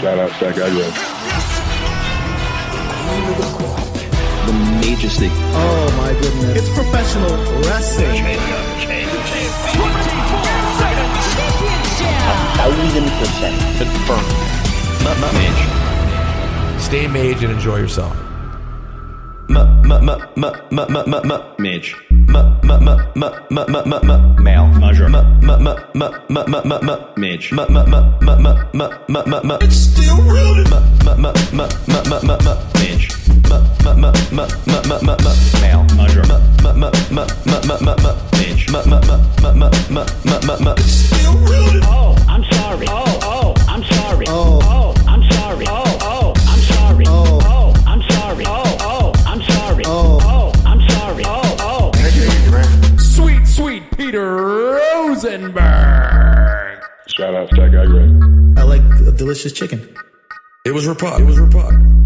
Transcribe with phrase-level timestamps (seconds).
[0.00, 0.94] Shout out to that guy, Red.
[4.46, 4.52] The
[4.86, 5.28] majesty.
[5.28, 6.54] Oh my goodness.
[6.56, 7.34] It's professional
[7.66, 8.22] wrestling.
[12.54, 14.32] Thousand percent confirmed.
[15.34, 16.80] Mage.
[16.80, 18.16] Stay mage and enjoy yourself.
[21.58, 21.96] Mage.
[24.38, 24.66] Male.
[24.78, 25.08] Measure.
[25.08, 25.44] Mage.
[29.62, 30.54] It's still real.
[31.16, 31.52] Mage.
[31.52, 31.68] Male.
[35.96, 36.24] Measure.
[36.26, 36.48] Mage.
[40.78, 41.80] It's still real.
[41.84, 42.86] Oh, I'm sorry.
[42.88, 44.26] Oh, oh, I'm sorry.
[44.28, 44.94] Oh, oh,
[57.50, 58.58] Shout out to that guy, Red.
[58.58, 59.96] I like a delicious chicken.
[60.66, 61.20] It was Rapod.
[61.20, 62.04] It was Rapod.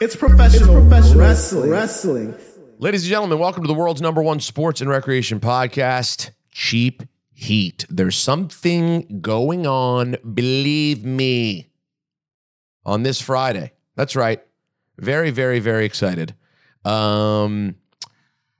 [0.00, 1.70] It's professional, wrestling.
[1.70, 2.34] wrestling.
[2.78, 7.86] Ladies and gentlemen, welcome to the world's number one sports and recreation podcast, Cheap Heat.
[7.88, 11.68] There's something going on, believe me,
[12.84, 13.72] on this Friday.
[13.94, 14.42] That's right.
[14.98, 16.34] Very, very, very excited.
[16.84, 17.76] Um,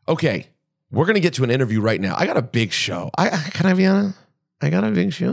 [0.09, 0.47] okay,
[0.91, 2.15] we're gonna get to an interview right now.
[2.17, 3.11] I got a big show.
[3.19, 4.19] I I- can I be honest?
[4.61, 5.33] I got a big show.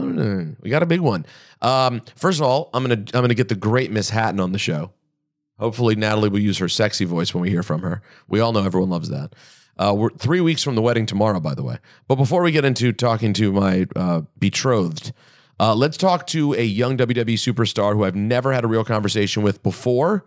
[0.60, 1.24] We got a big one.
[1.62, 4.92] Um, first of all, I'm gonna I'm gonna get the great Misshattan on the show.
[5.58, 8.02] Hopefully, Natalie will use her sexy voice when we hear from her.
[8.28, 9.34] We all know everyone loves that.
[9.76, 11.78] Uh, we're three weeks from the wedding tomorrow, by the way.
[12.06, 15.12] But before we get into talking to my uh, betrothed,
[15.58, 19.42] uh, let's talk to a young WWE superstar who I've never had a real conversation
[19.42, 20.24] with before.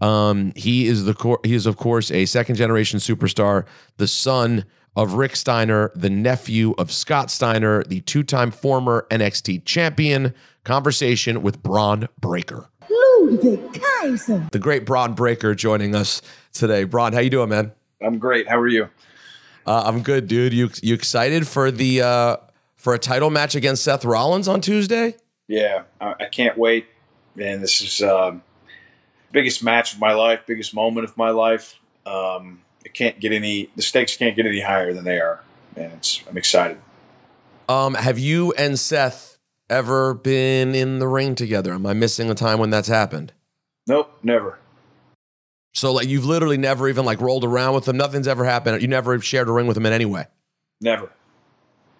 [0.00, 3.64] Um, he is the he is of course a second generation superstar,
[3.96, 4.64] the son
[4.96, 10.34] of Rick Steiner, the nephew of Scott Steiner, the two time former NXT champion.
[10.64, 14.46] Conversation with Bron Breakker Ludwig Kaiser.
[14.52, 16.22] the great Bron Breakker joining us
[16.52, 16.84] today.
[16.84, 17.72] Bron, how you doing, man?
[18.00, 18.48] I'm great.
[18.48, 18.88] How are you?
[19.66, 20.52] Uh, I'm good, dude.
[20.52, 22.36] You you excited for the uh,
[22.76, 25.16] for a title match against Seth Rollins on Tuesday?
[25.48, 26.86] Yeah, I, I can't wait.
[27.34, 28.42] Man, this is um,
[29.32, 31.78] biggest match of my life, biggest moment of my life.
[32.06, 33.70] Um, it can't get any.
[33.76, 35.40] The stakes can't get any higher than they are,
[35.76, 36.22] and it's.
[36.28, 36.78] I'm excited.
[37.68, 39.38] Um, have you and Seth
[39.70, 41.72] ever been in the ring together?
[41.72, 43.32] Am I missing a time when that's happened?
[43.86, 44.58] Nope, never.
[45.72, 47.96] So like you've literally never even like rolled around with them.
[47.96, 48.80] Nothing's ever happened.
[48.80, 50.26] You never shared a ring with him in any way.
[50.80, 51.10] Never.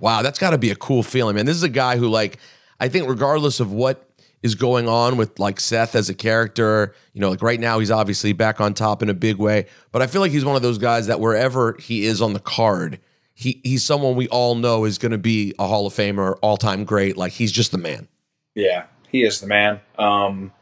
[0.00, 1.46] Wow, that's got to be a cool feeling, man.
[1.46, 2.38] This is a guy who, like,
[2.78, 4.10] I think, regardless of what
[4.44, 7.90] is going on with like Seth as a character, you know, like right now he's
[7.90, 10.60] obviously back on top in a big way, but I feel like he's one of
[10.60, 13.00] those guys that wherever he is on the card,
[13.32, 16.58] he he's someone we all know is going to be a Hall of Famer, all
[16.58, 17.16] time great.
[17.16, 18.06] Like he's just the man.
[18.54, 19.80] Yeah, he is the man.
[19.98, 20.52] Um,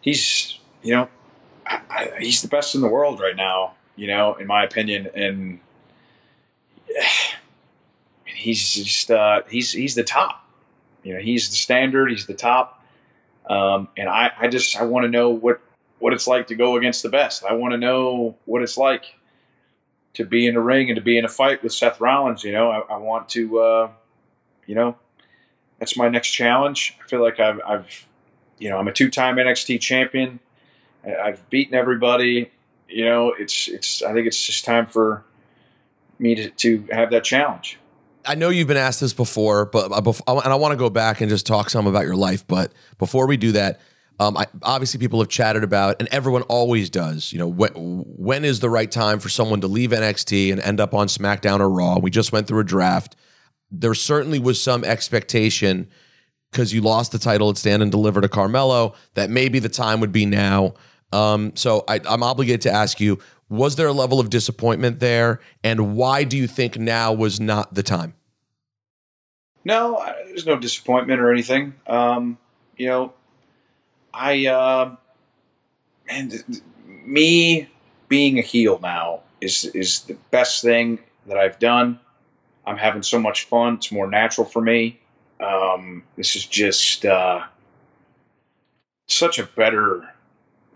[0.00, 1.08] he's you know,
[1.66, 3.74] I, I, he's the best in the world right now.
[3.96, 5.58] You know, in my opinion, and
[8.24, 10.48] he's just uh, he's he's the top.
[11.02, 12.08] You know, he's the standard.
[12.10, 12.79] He's the top.
[13.50, 15.60] Um, and I, I just I want to know what
[15.98, 17.44] what it's like to go against the best.
[17.44, 19.16] I want to know what it's like
[20.14, 22.44] to be in a ring and to be in a fight with Seth Rollins.
[22.44, 23.90] You know, I, I want to, uh,
[24.66, 24.96] you know,
[25.80, 26.96] that's my next challenge.
[27.04, 28.06] I feel like I've, I've
[28.58, 30.38] you know, I'm a two-time NXT champion.
[31.04, 32.52] I've beaten everybody.
[32.88, 34.00] You know, it's it's.
[34.00, 35.24] I think it's just time for
[36.20, 37.79] me to, to have that challenge.
[38.24, 41.20] I know you've been asked this before, but uh, and I want to go back
[41.20, 42.46] and just talk some about your life.
[42.46, 43.80] But before we do that,
[44.20, 47.32] um, I, obviously people have chatted about, and everyone always does.
[47.32, 50.78] You know, when, when is the right time for someone to leave NXT and end
[50.78, 51.98] up on SmackDown or Raw?
[51.98, 53.16] We just went through a draft.
[53.70, 55.88] There certainly was some expectation
[56.50, 60.00] because you lost the title at Stand and Deliver to Carmelo that maybe the time
[60.00, 60.74] would be now.
[61.12, 63.18] Um, so I, I'm obligated to ask you:
[63.48, 67.74] Was there a level of disappointment there, and why do you think now was not
[67.74, 68.14] the time?
[69.64, 71.74] No, there's no disappointment or anything.
[71.86, 72.38] Um,
[72.76, 73.12] you know,
[74.14, 74.96] I, uh,
[76.08, 77.68] man, th- th- me
[78.08, 81.98] being a heel now is is the best thing that I've done.
[82.66, 83.74] I'm having so much fun.
[83.74, 85.00] It's more natural for me.
[85.40, 87.44] Um, this is just uh,
[89.08, 90.08] such a better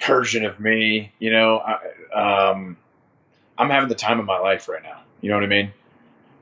[0.06, 1.12] version of me.
[1.18, 2.76] You know, I, um,
[3.58, 5.00] I'm having the time of my life right now.
[5.20, 5.72] You know what I mean?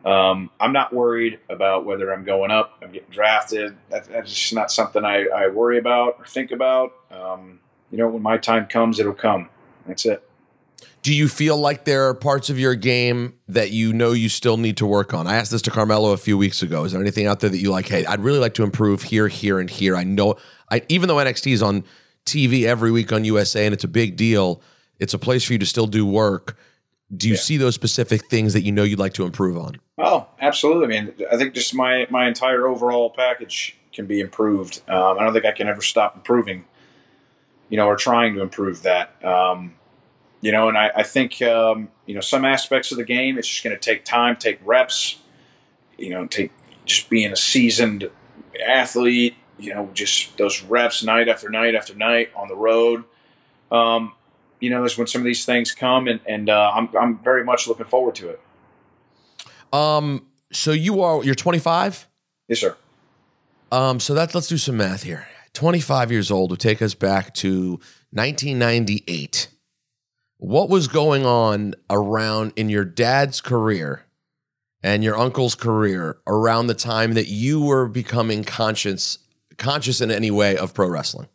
[0.05, 3.77] Um, I'm not worried about whether I'm going up, I'm getting drafted.
[3.91, 6.93] That, that's just not something I, I worry about or think about.
[7.11, 7.61] Um,
[7.91, 9.49] you know, when my time comes, it'll come.
[9.87, 10.29] That's it.
[11.03, 14.57] Do you feel like there are parts of your game that you know you still
[14.57, 15.27] need to work on?
[15.27, 16.85] I asked this to Carmelo a few weeks ago.
[16.85, 17.89] Is there anything out there that you like?
[17.89, 19.97] Hey, I'd really like to improve here, here, and here.
[19.97, 20.37] I know,
[20.71, 21.85] I even though NXT is on
[22.25, 24.63] TV every week on USA and it's a big deal,
[24.99, 26.57] it's a place for you to still do work.
[27.15, 27.41] Do you Yeah.
[27.41, 29.77] see those specific things that you know you'd like to improve on?
[29.99, 30.85] Oh, absolutely.
[30.97, 34.81] I mean, I think just my my entire overall package can be improved.
[34.89, 36.65] Um, I don't think I can ever stop improving.
[37.69, 39.23] You know, or trying to improve that.
[39.25, 39.75] Um,
[40.43, 43.39] you know, and I, I think um, you know some aspects of the game.
[43.39, 45.19] It's just going to take time, take reps.
[45.99, 46.51] You know, take
[46.87, 48.11] just being a seasoned
[48.67, 49.35] athlete.
[49.63, 53.05] You know, just those reps night after night after night on the road.
[53.71, 54.13] Um,
[54.61, 57.45] you know, is when some of these things come, and and uh, I'm I'm very
[57.45, 58.41] much looking forward to it.
[59.73, 62.07] Um, so you are you're 25.
[62.49, 62.77] Yes, sir.
[63.71, 65.27] Um, so that let's do some math here.
[65.55, 67.81] 25 years old would take us back to
[68.11, 69.49] 1998.
[70.39, 74.05] What was going on around in your dad's career
[74.83, 79.19] and your uncle's career around the time that you were becoming conscious
[79.59, 81.29] conscious in any way of pro wrestling?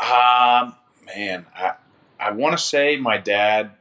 [0.00, 0.74] Um,
[1.06, 1.72] man, I
[2.20, 3.72] I want to say my dad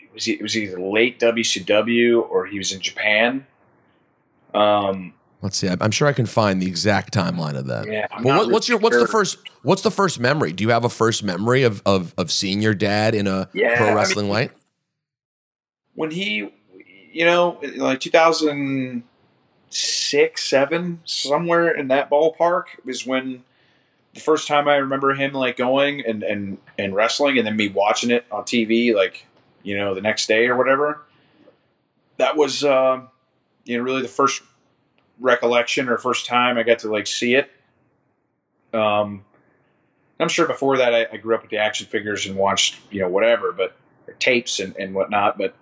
[0.00, 3.46] it was it was either late WCW or he was in Japan.
[4.54, 5.68] Um, Let's see.
[5.68, 7.86] I- I'm sure I can find the exact timeline of that.
[7.86, 10.52] yeah, not what, what's your what's the first what's the first memory?
[10.52, 13.72] Do you have a first memory of of of seeing your dad in a Yeah,
[13.72, 14.50] I pro mean- wrestling light?
[15.94, 16.50] when he,
[17.12, 18.00] you know, like
[19.70, 23.44] 2006, seven, somewhere in that ballpark was when
[24.14, 27.68] the first time I remember him like going and and and wrestling, and then me
[27.68, 29.26] watching it on TV, like
[29.62, 31.02] you know, the next day or whatever.
[32.16, 33.02] That was, uh,
[33.64, 34.42] you know, really the first
[35.20, 37.50] recollection or first time I got to like see it.
[38.72, 39.24] Um,
[40.18, 43.00] I'm sure before that I, I grew up with the action figures and watched, you
[43.00, 43.74] know, whatever, but
[44.18, 45.38] tapes and, and whatnot.
[45.38, 45.54] But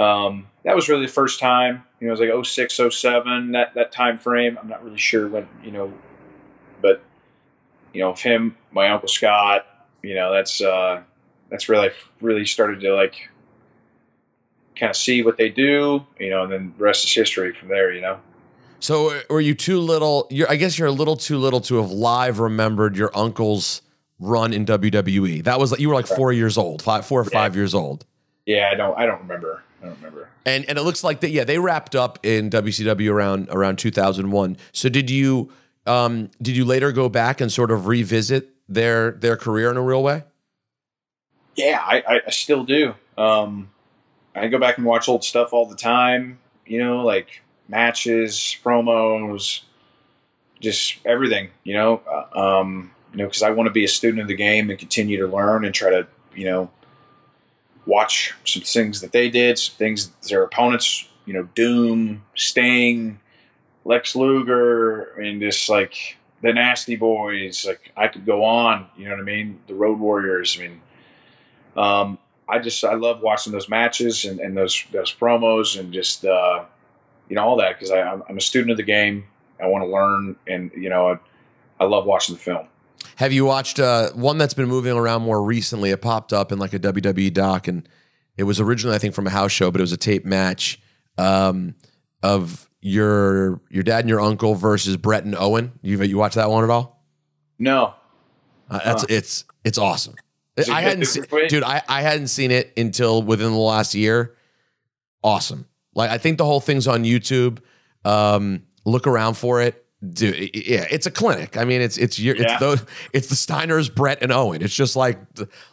[0.00, 1.84] um, that was really the first time.
[2.02, 4.58] You know, it was like 06, 07, that that time frame.
[4.60, 5.92] I'm not really sure when, you know,
[6.80, 7.00] but
[7.92, 9.64] you know, of him, my uncle Scott,
[10.02, 11.02] you know, that's uh,
[11.48, 11.90] that's really
[12.20, 13.30] really started to like
[14.74, 17.68] kind of see what they do, you know, and then the rest is history from
[17.68, 17.92] there.
[17.92, 18.18] You know.
[18.80, 20.26] So uh, were you too little?
[20.28, 23.80] You're, I guess you're a little too little to have live remembered your uncle's
[24.18, 25.44] run in WWE.
[25.44, 28.04] That was like you were like four years old, five, four or five years old,
[28.44, 28.98] Yeah, I don't.
[28.98, 29.62] I don't remember.
[29.82, 30.28] I don't remember.
[30.46, 31.30] and and it looks like that.
[31.30, 34.56] Yeah, they wrapped up in WCW around around 2001.
[34.72, 35.50] So did you
[35.86, 39.82] um did you later go back and sort of revisit their their career in a
[39.82, 40.24] real way?
[41.56, 42.94] Yeah, I, I, I still do.
[43.18, 43.70] Um,
[44.34, 46.38] I go back and watch old stuff all the time.
[46.64, 49.62] You know, like matches, promos,
[50.60, 51.50] just everything.
[51.64, 54.36] You know, uh, um, you know, because I want to be a student of the
[54.36, 56.70] game and continue to learn and try to, you know,
[57.86, 61.08] watch some things that they did, some things their opponents.
[61.24, 63.20] You know, Doom, Sting,
[63.84, 65.14] Lex Luger.
[65.16, 67.64] I mean, just like the Nasty Boys.
[67.64, 68.86] Like I could go on.
[68.96, 69.60] You know what I mean?
[69.66, 70.56] The Road Warriors.
[70.58, 70.80] I mean
[71.76, 72.18] um,
[72.48, 76.64] I just I love watching those matches and, and those those promos and just uh,
[77.28, 79.24] you know all that because I'm, I'm a student of the game.
[79.60, 81.18] I want to learn and you know I,
[81.80, 82.66] I love watching the film.
[83.16, 85.90] Have you watched uh, one that's been moving around more recently?
[85.90, 87.88] It popped up in like a WWE doc, and
[88.36, 90.80] it was originally I think from a house show, but it was a tape match
[91.18, 91.74] um,
[92.22, 95.72] of your your dad and your uncle versus Brett and Owen.
[95.82, 97.04] You you watch that one at all?
[97.58, 97.94] No,
[98.70, 100.14] Uh, that's it's it's awesome.
[100.56, 101.62] It I hadn't seen, dude.
[101.62, 104.34] I, I hadn't seen it until within the last year.
[105.22, 105.66] Awesome.
[105.94, 107.58] Like I think the whole thing's on YouTube.
[108.04, 109.84] Um, look around for it.
[110.10, 111.56] Dude, yeah, it's a clinic.
[111.56, 112.42] I mean, it's it's your Yeah.
[112.54, 114.60] it's those it's the Steiners, Brett and Owen.
[114.62, 115.18] It's just like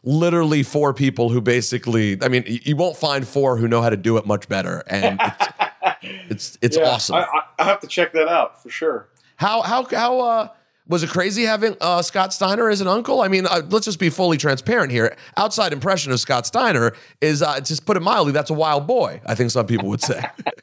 [0.03, 2.17] literally four people who basically.
[2.21, 5.19] I mean, you won't find four who know how to do it much better, and
[6.01, 7.15] it's it's, it's Yeah, awesome.
[7.15, 9.09] I, I, I have to check that out for sure.
[9.37, 10.47] How how how uh
[10.87, 13.21] was it crazy having uh, Scott Steiner as an uncle?
[13.21, 15.15] I mean, uh, let's just be fully transparent here.
[15.37, 19.21] Outside impression of Scott Steiner is, uh, just put it mildly, that's a wild boy.
[19.23, 20.19] I think some people would say.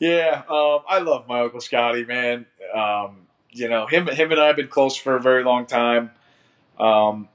[0.00, 2.46] Yeah, um, I love my uncle Scotty, man.
[2.74, 4.08] Um, you know him.
[4.08, 6.10] Him and I have been close for a very long time.
[6.78, 7.28] Um,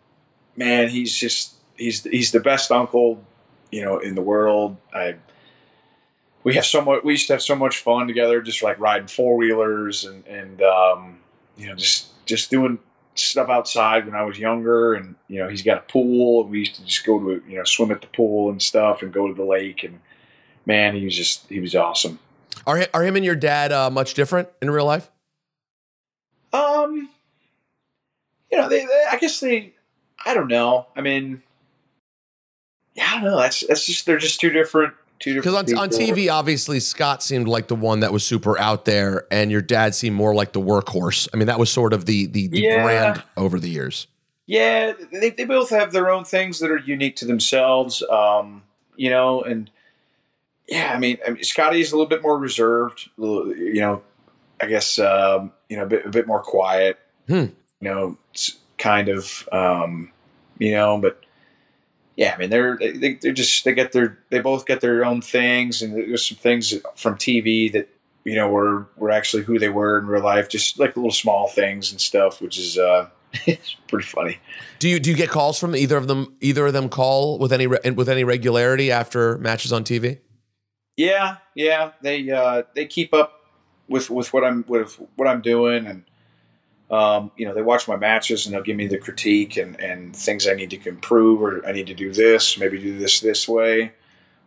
[0.57, 3.23] man, he's just he's he's the best uncle.
[3.71, 4.77] you know, in the world.
[4.93, 5.15] I
[6.43, 7.03] we have so much.
[7.03, 10.61] We used to have so much fun together, just like riding four wheelers and and
[10.61, 11.19] um,
[11.57, 12.79] you know just just doing
[13.15, 14.93] stuff outside when I was younger.
[14.93, 16.45] And you know, he's got a pool.
[16.47, 19.11] We used to just go to you know swim at the pool and stuff, and
[19.11, 19.83] go to the lake.
[19.83, 19.99] And
[20.65, 22.19] man, he was just he was awesome.
[22.67, 25.09] Are are him and your dad uh, much different in real life?
[26.53, 27.09] Um,
[28.51, 29.73] you know, they, they I guess they.
[30.25, 30.87] I don't know.
[30.95, 31.43] I mean,
[32.95, 33.37] yeah, I don't know.
[33.39, 35.93] That's that's just they're just two different two Because different.
[35.95, 36.15] on, on.
[36.15, 39.93] TV, obviously Scott seemed like the one that was super out there, and your dad
[39.93, 41.27] seemed more like the workhorse.
[41.33, 42.83] I mean, that was sort of the the, the Yeah.
[42.83, 44.07] brand over the years.
[44.47, 48.03] Yeah, they, they both have their own things that are unique to themselves.
[48.09, 48.63] Um,
[48.95, 49.69] you know, and
[50.67, 53.09] yeah, I mean, I mean Scotty's a little bit more reserved.
[53.17, 54.01] a little- You know,
[54.61, 56.97] I guess um, you know a bit a bit more quiet.
[57.27, 57.45] Hmm.
[57.81, 58.17] You know,
[58.77, 60.11] kind of um,
[60.59, 61.21] you know, but
[62.15, 65.21] yeah, I mean they're they, they're just they get their they both get their own
[65.21, 67.89] things, and there's some things from TV that
[68.23, 71.47] you know were were actually who they were in real life, just like little small
[71.49, 73.09] things and stuff, which is uh,
[73.45, 74.39] it's pretty funny.
[74.79, 76.33] Do you do you get calls from either of them?
[76.39, 80.19] Either of them call with any re- with any regularity after matches on TV?
[80.97, 83.41] Yeah, yeah, they uh, they keep up
[83.89, 86.03] with with what I'm with what I'm doing, and
[86.89, 90.15] um, you know they watch my matches and they'll give me the critique and and
[90.15, 93.47] things I need to improve or I need to do this, maybe do this this
[93.47, 93.91] way.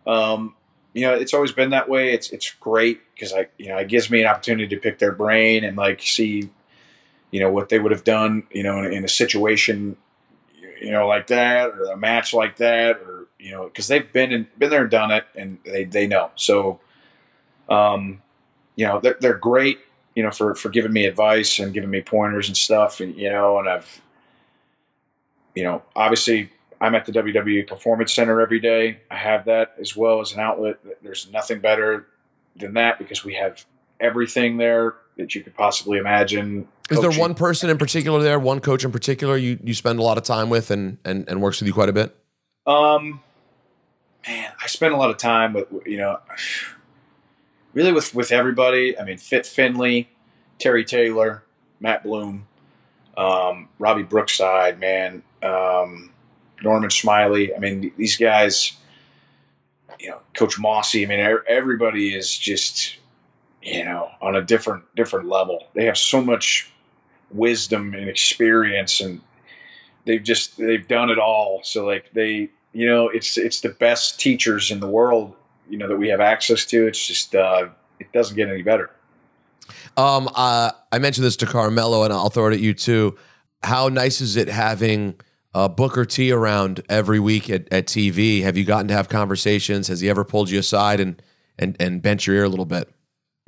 [0.07, 0.55] Um,
[0.95, 2.15] you know, it's always been that way.
[2.15, 5.13] It's it's great because I you know it gives me an opportunity to pick their
[5.13, 6.51] brain and like see
[7.31, 9.97] you know what they would have done you know in, in a situation
[10.81, 14.33] you know like that or a match like that or you know because they've been
[14.33, 16.81] in, been there and done it and they they know so
[17.69, 18.23] um
[18.77, 19.79] you know they're, they're great
[20.15, 23.31] you know for for giving me advice and giving me pointers and stuff and you
[23.31, 24.01] know and I've
[25.55, 29.01] you know obviously I'm at the WWE Performance Center every day.
[29.11, 30.79] I have that as well as an outlet.
[31.03, 32.07] There's nothing better
[32.57, 33.65] than that because we have
[34.01, 36.69] everything there that you could possibly imagine.
[36.91, 40.03] Is there one person in particular there, one coach in particular you you spend a
[40.03, 42.17] lot of time with and and, and works with you quite a bit?
[42.67, 43.21] Um,
[44.29, 46.19] man, I spend a lot of time with you know,
[47.73, 48.99] really with with everybody.
[48.99, 50.09] I mean, Fit Finlay,
[50.59, 51.43] Terry Taylor,
[51.81, 52.47] Matt Bloom,
[53.17, 56.13] um, Robbie Brookside, man, um,
[56.63, 57.55] Norman Smiley.
[57.55, 58.75] I mean, these guys.
[59.99, 61.05] You know, Coach Mossy.
[61.05, 62.99] I mean, everybody is just
[63.61, 65.67] you know on a different different level.
[65.75, 66.71] They have so much
[67.31, 69.21] wisdom and experience and
[70.07, 74.21] they've just they've done it all so like they you know it's it's the best
[74.21, 75.35] teachers in the world
[75.69, 77.69] you know that we have access to it's just uh
[78.01, 78.91] it doesn't get any better
[79.97, 83.19] Um, uh, I mentioned this to Carmelo, and I'll throw it at you too.
[83.63, 85.21] How nice is it having
[85.53, 88.43] uh, Booker T around every week at, at TV?
[88.43, 89.89] Have you gotten to have conversations?
[89.89, 91.21] Has he ever pulled you aside and
[91.59, 92.89] and and bent your ear a little bit?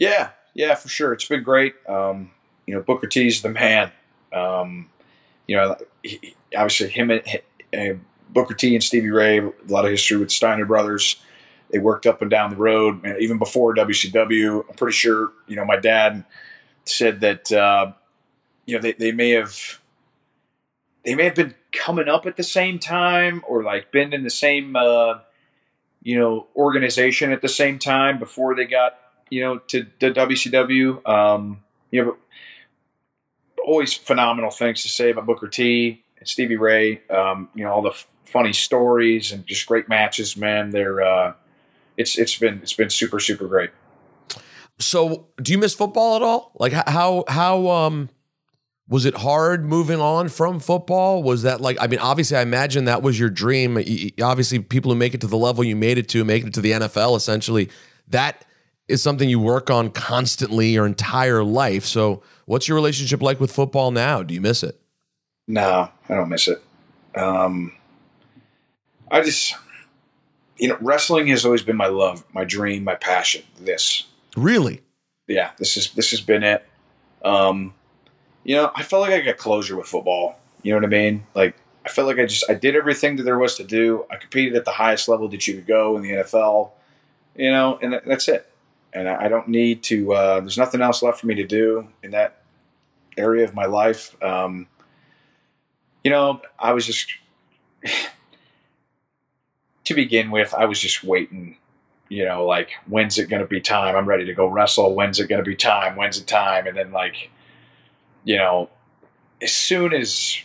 [0.00, 2.32] yeah yeah for sure it's been great um
[2.66, 3.92] you know booker t's the man
[4.32, 4.88] um
[5.46, 7.22] you know he, obviously him and
[7.72, 8.00] and
[8.32, 11.16] booker t and stevie ray a lot of history with steiner brothers
[11.70, 15.56] they worked up and down the road and even before wcw i'm pretty sure you
[15.56, 16.24] know my dad
[16.84, 17.92] said that uh,
[18.66, 19.80] you know they, they may have
[21.04, 24.30] they may have been coming up at the same time or like been in the
[24.30, 25.18] same uh,
[26.02, 28.98] you know organization at the same time before they got
[29.30, 31.06] you know to the WCW.
[31.08, 32.16] Um, you know,
[33.64, 37.02] always phenomenal things to say about Booker T and Stevie Ray.
[37.08, 40.36] Um, you know all the funny stories and just great matches.
[40.36, 41.34] Man, they're uh,
[41.96, 43.70] it's it's been it's been super super great.
[44.78, 46.52] So, do you miss football at all?
[46.58, 48.08] Like, how how um
[48.88, 51.22] was it hard moving on from football?
[51.22, 51.76] Was that like?
[51.80, 53.78] I mean, obviously, I imagine that was your dream.
[54.20, 56.60] Obviously, people who make it to the level you made it to, making it to
[56.60, 57.70] the NFL, essentially,
[58.08, 58.44] that
[58.88, 61.84] is something you work on constantly your entire life.
[61.84, 64.22] So, what's your relationship like with football now?
[64.24, 64.80] Do you miss it?
[65.46, 66.62] No, I don't miss it.
[67.14, 67.72] Um,
[69.10, 69.54] I just,
[70.56, 73.42] you know, wrestling has always been my love, my dream, my passion.
[73.58, 74.04] This,
[74.36, 74.82] Really?
[75.26, 76.64] yeah, this is this has been it.
[77.24, 77.74] Um,
[78.44, 80.38] you know, I felt like I got closure with football.
[80.62, 81.24] You know what I mean?
[81.34, 84.04] Like, I felt like I just I did everything that there was to do.
[84.10, 86.70] I competed at the highest level that you could go in the NFL.
[87.36, 88.46] You know, and that- that's it.
[88.92, 90.12] And I I don't need to.
[90.12, 92.42] Uh, there's nothing else left for me to do in that
[93.16, 94.20] area of my life.
[94.22, 94.66] Um,
[96.04, 97.06] you know, I was just
[99.84, 101.56] to begin with, I was just waiting.
[102.08, 103.94] You know, like when's it going to be time?
[103.94, 104.94] I'm ready to go wrestle.
[104.96, 105.94] When's it going to be time?
[105.94, 106.66] When's it time?
[106.66, 107.30] And then like,
[108.24, 108.68] you know,
[109.40, 110.36] as soon as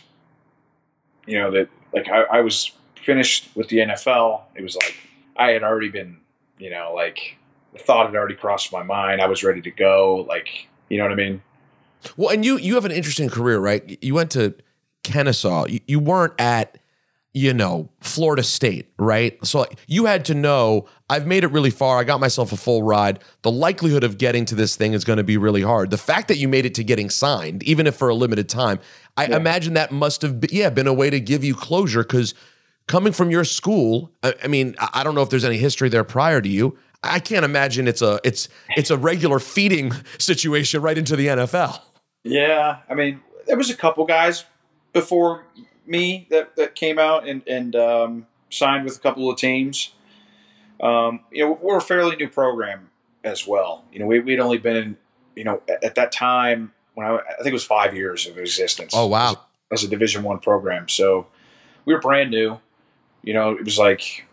[1.26, 4.96] you know that, like I, I was finished with the NFL, it was like
[5.36, 6.18] I had already been,
[6.58, 7.36] you know, like
[7.72, 9.20] the thought had already crossed my mind.
[9.20, 10.24] I was ready to go.
[10.28, 11.42] Like, you know what I mean?
[12.16, 13.98] Well, and you you have an interesting career, right?
[14.02, 14.54] You went to
[15.02, 15.66] Kennesaw.
[15.66, 16.78] You, you weren't at
[17.36, 19.38] you know Florida State, right?
[19.44, 21.98] So like, you had to know I've made it really far.
[21.98, 23.18] I got myself a full ride.
[23.42, 25.90] The likelihood of getting to this thing is going to be really hard.
[25.90, 28.78] The fact that you made it to getting signed, even if for a limited time,
[29.18, 32.32] I imagine that must have been, yeah been a way to give you closure because
[32.86, 36.04] coming from your school, I, I mean, I don't know if there's any history there
[36.04, 36.78] prior to you.
[37.02, 41.82] I can't imagine it's a it's it's a regular feeding situation right into the NFL.
[42.24, 44.46] Yeah, I mean, there was a couple guys
[44.94, 45.44] before
[45.86, 49.92] me that, that came out and and um, signed with a couple of teams.
[50.80, 52.90] Um, you know, we're a fairly new program
[53.24, 53.84] as well.
[53.92, 54.96] You know, we we'd only been,
[55.34, 58.38] you know, at, at that time when I, I think it was five years of
[58.38, 58.92] existence.
[58.94, 59.40] Oh wow.
[59.70, 60.88] as a Division One program.
[60.88, 61.26] So
[61.84, 62.60] we were brand new.
[63.22, 64.26] You know, it was like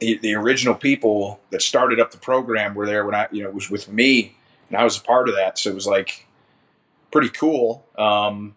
[0.00, 3.48] the, the original people that started up the program were there when I, you know,
[3.48, 4.36] it was with me,
[4.68, 5.58] and I was a part of that.
[5.58, 6.26] So it was like
[7.12, 7.86] pretty cool.
[7.96, 8.56] Um,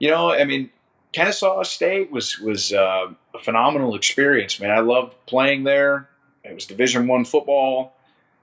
[0.00, 0.70] you know, I mean,
[1.12, 4.70] Kennesaw State was was uh, a phenomenal experience, man.
[4.70, 6.08] I loved playing there.
[6.42, 7.92] It was Division One football.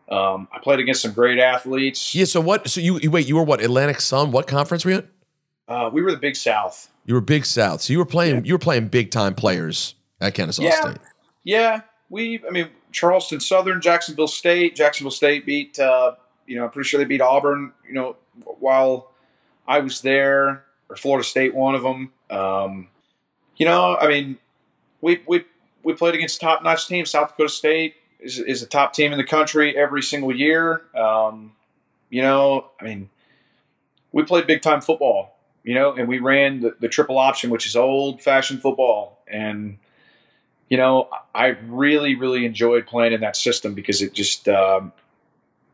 [0.10, 2.16] Um, I played against some great athletes.
[2.16, 2.26] Yeah.
[2.26, 2.70] So what?
[2.70, 3.28] So you, you wait.
[3.28, 3.62] You were what?
[3.62, 4.32] Atlantic Sun.
[4.32, 5.08] What conference were you in?
[5.68, 6.90] Uh, we were the Big South.
[7.06, 7.82] You were Big South.
[7.82, 8.46] So you were playing.
[8.46, 10.82] You were playing big time players at Kennesaw Yeah.
[10.82, 10.98] State.
[11.44, 12.42] Yeah, we.
[12.48, 14.76] I mean, Charleston Southern, Jacksonville State.
[14.76, 15.80] Jacksonville State beat.
[15.80, 17.74] Uh, you know, I'm pretty sure they beat Auburn.
[17.88, 18.16] You know,
[18.60, 19.12] while
[19.68, 22.12] I was there, or Florida State, one of them.
[22.30, 22.88] Um,
[23.56, 24.38] you know, I mean,
[25.02, 25.46] we we
[25.84, 27.10] we played against top notch teams.
[27.10, 30.84] South Dakota State is is a top team in the country every single year.
[30.96, 31.54] Um,
[32.10, 33.10] you know, I mean,
[34.12, 35.34] we played big time football.
[35.64, 39.80] You know, and we ran the, the triple option, which is old fashioned football, and
[40.70, 44.92] you know, I really, really enjoyed playing in that system because it just, um,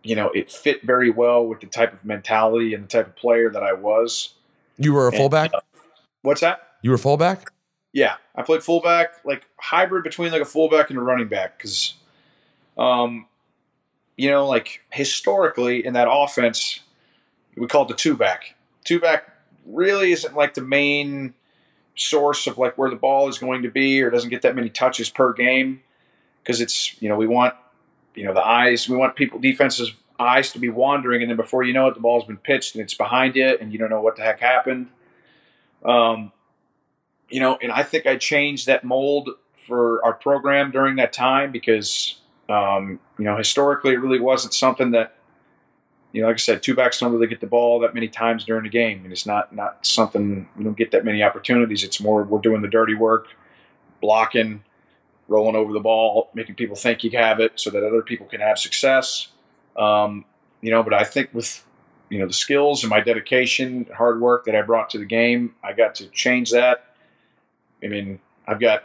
[0.03, 3.15] you know, it fit very well with the type of mentality and the type of
[3.15, 4.33] player that I was.
[4.77, 5.53] You were a And, fullback.
[5.53, 5.59] uh,
[6.21, 6.61] What's that?
[6.81, 7.51] You were fullback.
[7.91, 11.93] Yeah, I played fullback, like hybrid between like a fullback and a running back, because,
[12.77, 13.27] um,
[14.17, 16.79] you know, like historically in that offense,
[17.55, 18.55] we call it the two back.
[18.83, 19.29] Two back
[19.65, 21.35] really isn't like the main
[21.95, 24.69] source of like where the ball is going to be, or doesn't get that many
[24.69, 25.81] touches per game,
[26.41, 27.53] because it's you know we want
[28.15, 31.63] you know the eyes, we want people defenses eyes to be wandering, and then before
[31.63, 34.01] you know it, the ball's been pitched and it's behind you, and you don't know
[34.01, 34.87] what the heck happened.
[35.83, 36.31] Um,
[37.29, 39.29] you know, and I think I changed that mold
[39.67, 44.91] for our program during that time because, um, you know, historically it really wasn't something
[44.91, 45.15] that,
[46.11, 48.45] you know, like I said, two backs don't really get the ball that many times
[48.45, 51.83] during the game, and it's not not something we don't get that many opportunities.
[51.83, 53.29] It's more we're doing the dirty work,
[53.99, 54.63] blocking,
[55.27, 58.41] rolling over the ball, making people think you have it, so that other people can
[58.41, 59.29] have success.
[59.77, 60.25] Um,
[60.61, 61.65] you know, but I think with
[62.09, 65.55] you know the skills and my dedication, hard work that I brought to the game,
[65.63, 66.85] I got to change that.
[67.83, 68.83] I mean, I've got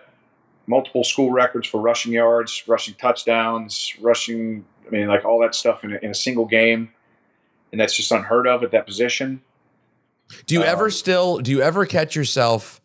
[0.66, 4.64] multiple school records for rushing yards, rushing touchdowns, rushing.
[4.86, 6.90] I mean, like all that stuff in a, in a single game,
[7.70, 9.42] and that's just unheard of at that position.
[10.46, 11.38] Do you ever Um, still?
[11.38, 12.80] Do you ever catch yourself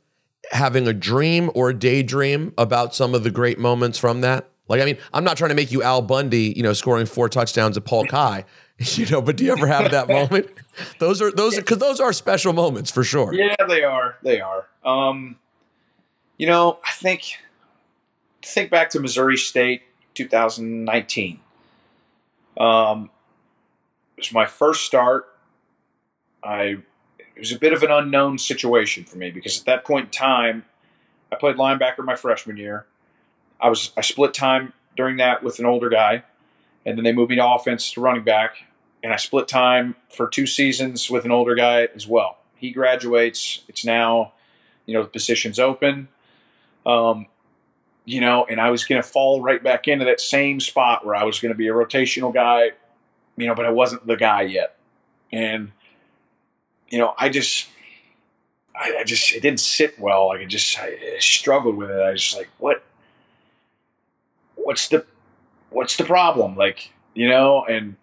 [0.52, 4.50] having a dream or a daydream about some of the great moments from that?
[4.68, 7.28] Like, I mean, I'm not trying to make you Al Bundy, you know, scoring four
[7.28, 8.46] touchdowns at Polk High,
[8.80, 10.48] you know, but do you ever have that moment?
[11.00, 13.34] Those are those because those are special moments for sure.
[13.34, 14.18] Yeah, they are.
[14.24, 14.68] They are.
[14.84, 15.38] Um,
[16.38, 17.38] you know, I think
[18.42, 19.84] think back to Missouri State
[20.16, 21.40] 2019.
[22.58, 23.10] Um,
[24.18, 25.30] it was my first start.
[26.44, 26.78] I
[27.36, 30.12] it was a bit of an unknown situation for me because at that point in
[30.12, 30.66] time,
[31.32, 32.86] I played linebacker my freshman year.
[33.64, 36.24] I was I split time during that with an older guy,
[36.86, 38.58] and then they moved me to offense to running back,
[39.02, 42.38] and I split time for two seasons with an older guy as well.
[42.56, 43.64] He graduates.
[43.68, 44.34] It's now,
[44.86, 46.10] you know, the position's open.
[46.86, 47.28] Um,
[48.06, 51.16] you know, and I was going to fall right back into that same spot where
[51.16, 52.72] I was going to be a rotational guy,
[53.38, 54.76] you know, but I wasn't the guy yet.
[55.32, 55.72] And,
[56.90, 57.68] you know, I just,
[58.76, 60.28] I, I just, it didn't sit well.
[60.28, 62.00] Like I just, I, I struggled with it.
[62.00, 62.83] I was just like, what,
[64.64, 65.06] what's the,
[65.70, 66.56] what's the problem?
[66.56, 67.96] Like, you know, and,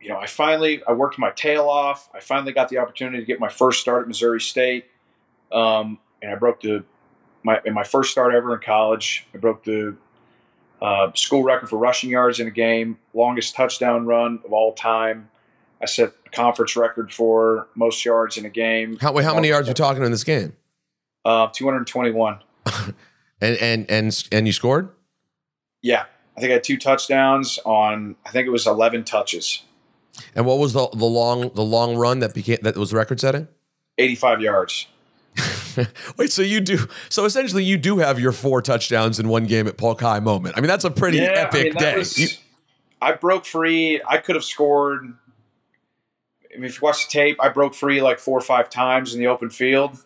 [0.00, 2.08] you know, I finally, I worked my tail off.
[2.14, 4.86] I finally got the opportunity to get my first start at Missouri State.
[5.52, 6.84] Um, and I broke the,
[7.42, 9.96] my, in my first start ever in college, I broke the
[10.82, 15.30] uh, school record for rushing yards in a game, longest touchdown run of all time.
[15.80, 18.96] I set a conference record for most yards in a game.
[19.00, 20.54] How wait, how many yards are we talking in this game?
[21.24, 22.38] Uh, 221.
[23.40, 24.88] And and and and you scored?
[25.86, 26.04] Yeah,
[26.36, 28.16] I think I had two touchdowns on.
[28.26, 29.62] I think it was eleven touches,
[30.34, 33.46] And what was the the long the long run that became that was record setting?
[33.98, 34.88] eighty-five yards.
[36.16, 39.66] Wait, so you do so essentially you do have your four touchdowns in one game
[39.68, 40.56] at Polk High moment.
[40.56, 41.96] I mean, that's a pretty Yeah, I epic mean, day.
[41.98, 42.28] was- You-
[43.00, 44.00] I broke free.
[44.08, 45.04] I could have scored.
[46.52, 49.12] I mean, if you watch the tape, I broke free like four or five times
[49.14, 50.02] in the open field.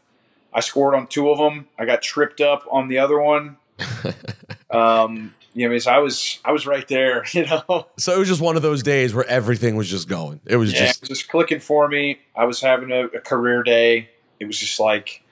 [0.53, 1.69] I scored on two of them.
[1.79, 3.57] I got tripped up on the other one.
[4.71, 7.25] um, you know, so I was I was right there.
[7.35, 10.41] You know, so it was just one of those days where everything was just going.
[10.45, 12.21] It was yeah, just it was just clicking for me.
[12.37, 14.11] I was having a, a career day.
[14.39, 15.23] It was just like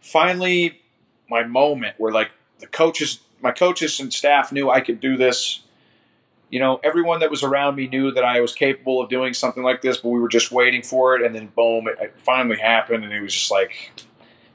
[0.00, 0.80] finally
[1.28, 5.60] my moment where like the coaches, my coaches and staff knew I could do this.
[6.50, 9.62] You know, everyone that was around me knew that I was capable of doing something
[9.62, 11.22] like this, but we were just waiting for it.
[11.22, 13.04] And then boom, it, it finally happened.
[13.04, 13.92] And it was just like,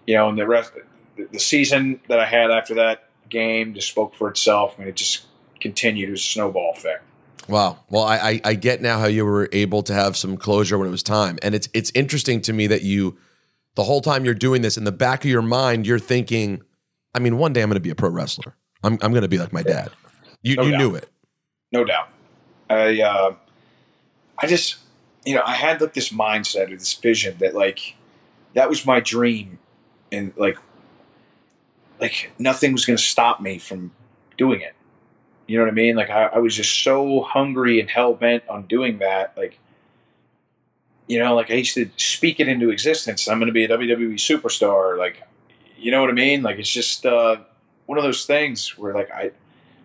[0.08, 0.72] you know, and the rest,
[1.16, 4.76] the season that I had after that game just spoke for itself.
[4.78, 5.26] I mean, it just
[5.60, 6.10] continued.
[6.10, 7.04] It was a snowball effect.
[7.48, 7.80] Wow.
[7.90, 10.88] Well, I, I I get now how you were able to have some closure when
[10.88, 13.18] it was time, and it's it's interesting to me that you,
[13.76, 16.62] the whole time you're doing this, in the back of your mind, you're thinking,
[17.14, 18.56] I mean, one day I'm going to be a pro wrestler.
[18.84, 19.92] I'm I'm going to be like my dad.
[20.42, 20.78] You No you doubt.
[20.78, 21.10] knew it.
[21.72, 22.10] no doubt.
[22.70, 23.36] I uh,
[24.38, 24.78] I just
[25.26, 27.96] you know I had like this mindset or this vision that like
[28.54, 29.60] that was my dream,
[30.14, 30.58] and like
[32.00, 33.92] like nothing was going to stop me from
[34.38, 34.74] doing it.
[35.48, 35.96] You know what I mean?
[35.96, 39.34] Like I, I was just so hungry and hell bent on doing that.
[39.36, 39.60] Like
[41.08, 43.28] you know, like I used to speak it into existence.
[43.28, 44.98] I'm going to be a WWE superstar.
[44.98, 45.22] Like
[45.78, 46.44] you know what I mean?
[46.44, 47.38] Like it's just uh,
[47.86, 49.32] one of those things where like I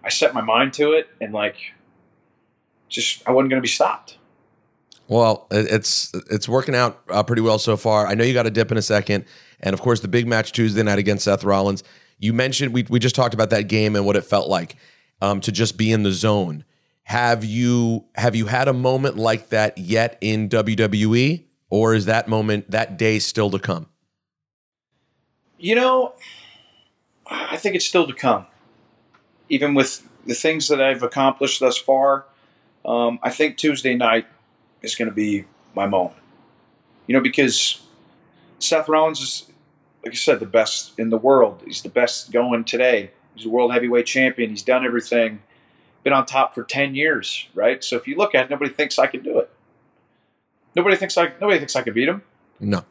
[0.05, 1.57] I set my mind to it and like
[2.89, 4.19] just I wasn't going to be stopped.
[5.09, 8.07] Well, it's it's working out uh, pretty well so far.
[8.07, 9.25] I know you got a dip in a second,
[9.61, 11.83] and of course the big match Tuesday night against Seth Rollins.
[12.19, 14.77] You mentioned we we just talked about that game and what it felt like
[15.21, 16.65] um, to just be in the zone.
[17.05, 22.29] Have you have you had a moment like that yet in WWE, or is that
[22.29, 23.87] moment that day still to come?
[25.59, 26.15] You know,
[27.27, 28.47] I think it's still to come.
[29.49, 32.27] Even with the things that I've accomplished thus far,
[32.85, 34.27] um, I think Tuesday night
[34.83, 36.21] is going to be my moment.
[37.07, 37.81] You know, because
[38.59, 39.47] Seth Rollins is,
[40.05, 41.63] like I said, the best in the world.
[41.65, 43.11] He's the best going today.
[43.35, 44.51] He's a world heavyweight champion.
[44.51, 45.43] He's done everything.
[46.03, 47.83] Been on top for ten years, right?
[47.85, 49.51] So if you look at it, nobody thinks I can do it.
[50.75, 51.33] Nobody thinks I.
[51.41, 52.23] Nobody thinks I can beat him,
[52.61, 52.85] No,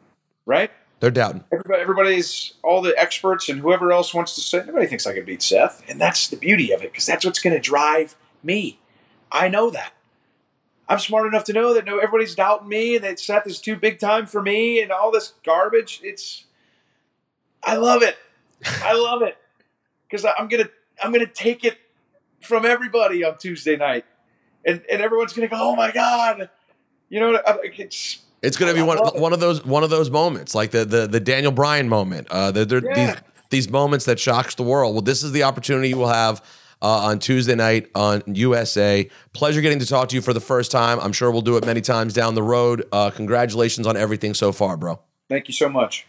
[0.46, 0.70] right?
[1.00, 1.44] they're doubting.
[1.52, 5.24] Everybody, everybody's all the experts and whoever else wants to say nobody thinks I can
[5.24, 8.78] beat Seth, and that's the beauty of it because that's what's going to drive me.
[9.30, 9.92] I know that.
[10.88, 13.76] I'm smart enough to know that no, everybody's doubting me and that Seth is too
[13.76, 16.00] big time for me and all this garbage.
[16.02, 16.44] It's,
[17.62, 18.16] I love it.
[18.82, 19.36] I love it
[20.08, 20.68] because I'm gonna
[21.02, 21.78] I'm gonna take it
[22.40, 24.04] from everybody on Tuesday night,
[24.64, 26.48] and and everyone's gonna go, oh my god,
[27.08, 30.54] you know, it's It's going to be one one of those one of those moments,
[30.54, 32.28] like the the the Daniel Bryan moment.
[32.30, 32.94] Uh, the, the, Yeah.
[32.94, 33.14] these
[33.50, 34.94] these moments that shocks the world.
[34.94, 36.42] Well, this is the opportunity you will have
[36.82, 39.08] uh, on Tuesday night on USA.
[39.32, 40.98] Pleasure getting to talk to you for the first time.
[41.00, 42.86] I'm sure we'll do it many times down the road.
[42.92, 45.00] Uh, congratulations on everything so far, bro.
[45.28, 46.06] thank you so much.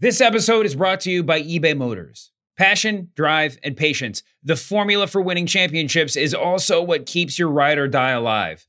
[0.00, 2.32] This episode is brought to you by eBay Motors.
[2.56, 4.22] Passion, drive, and patience.
[4.42, 8.66] The formula for winning championships is also what keeps your ride or die alive.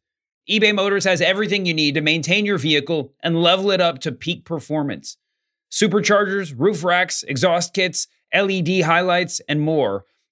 [0.49, 4.12] eBay Motors has everything you need to maintain your vehicle and level it up to
[4.12, 5.17] peak performance.
[5.71, 10.06] Superchargers, roof racks, exhaust kits, LED highlights, and more.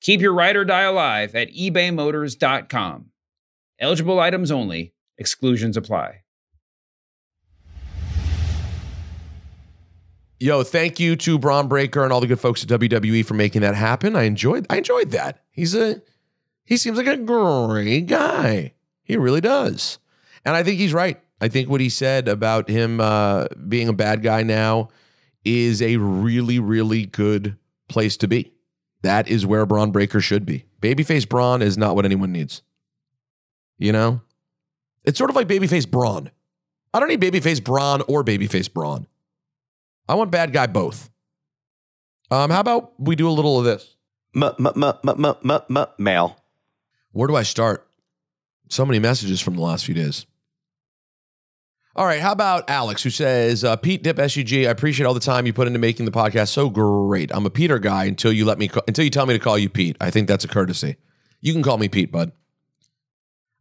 [0.00, 3.06] Keep your ride or die alive at ebaymotors.com.
[3.78, 6.22] Eligible items only, exclusions apply.
[10.38, 13.62] Yo, thank you to Bron Breakker and all the good folks at WWE for making
[13.62, 14.14] that happen.
[14.14, 15.42] I enjoyed I enjoyed that.
[15.50, 16.02] He's a
[16.64, 18.74] he seems like a great guy.
[19.02, 19.98] He really does.
[20.44, 21.20] And I think he's right.
[21.40, 24.88] I think what he said about him uh, being a bad guy now
[25.44, 27.56] is a really, really good
[27.88, 28.52] place to be.
[29.06, 30.64] That is where Bron Breakker should be.
[30.82, 32.62] Babyface Bron is not what anyone needs.
[33.78, 34.20] You know?
[35.04, 36.28] It's sort of like babyface Bron.
[36.92, 39.06] I don't need babyface Bron or babyface Bron.
[40.08, 41.08] I want bad guy both.
[42.32, 43.94] Um, how about we do a little of this?
[44.34, 46.36] M- m- m- m- m- m- m- male.
[47.12, 47.86] Where do I start?
[48.68, 50.26] So many messages from the last few days.
[51.96, 55.20] All right, how about Alex, who says, uh, Pete Dip SUG, I appreciate all the
[55.20, 57.30] time you put into making the podcast so great.
[57.32, 59.70] I'm a Peter guy until you let me until you tell me to call you
[59.70, 59.96] Pete.
[59.98, 60.96] I think that's a courtesy.
[61.40, 62.32] You can call me Pete, bud.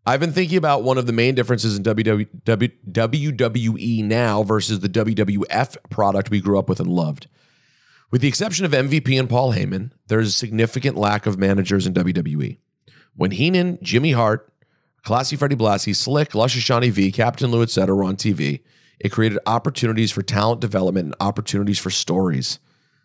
[0.06, 4.90] I've been thinking about one of the main differences in WW, WWE now versus the
[4.90, 7.28] WWF product we grew up with and loved.
[8.12, 11.88] With the exception of MVP and Paul Heyman, there is a significant lack of managers
[11.88, 12.58] in WWE.
[13.16, 14.52] When Heenan, Jimmy Hart,
[15.06, 17.96] Classy Freddie Blassie, Slick, Luscious Johnny V, Captain Lou, etc.
[17.96, 18.62] were on TV,
[19.00, 22.58] it created opportunities for talent development and opportunities for stories.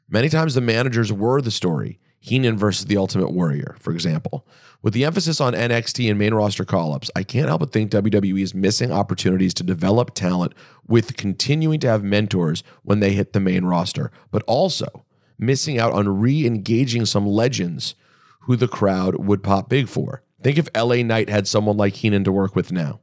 [0.09, 2.01] Many times the managers were the story.
[2.19, 4.47] Heenan versus the Ultimate Warrior, for example.
[4.81, 7.91] With the emphasis on NXT and main roster call ups, I can't help but think
[7.91, 10.55] WWE is missing opportunities to develop talent
[10.87, 15.05] with continuing to have mentors when they hit the main roster, but also
[15.39, 17.95] missing out on re engaging some legends
[18.43, 20.23] who the crowd would pop big for.
[20.43, 23.01] Think if LA Knight had someone like Heenan to work with now.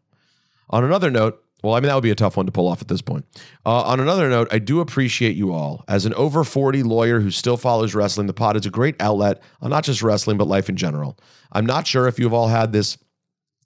[0.70, 2.82] On another note, well, I mean, that would be a tough one to pull off
[2.82, 3.26] at this point.
[3.66, 5.84] Uh, on another note, I do appreciate you all.
[5.88, 9.42] As an over 40 lawyer who still follows wrestling, the pod is a great outlet
[9.62, 11.18] on not just wrestling, but life in general.
[11.52, 12.98] I'm not sure if you've all had this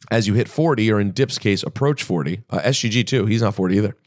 [0.10, 2.42] as you hit 40, or in Dip's case, approach 40.
[2.50, 3.98] Uh, SGG too, he's not 40 either.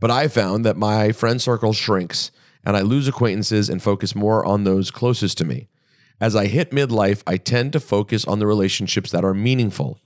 [0.00, 2.30] But I found that my friend circle shrinks
[2.64, 5.68] and I lose acquaintances and focus more on those closest to me.
[6.22, 9.98] As I hit midlife, I tend to focus on the relationships that are meaningful.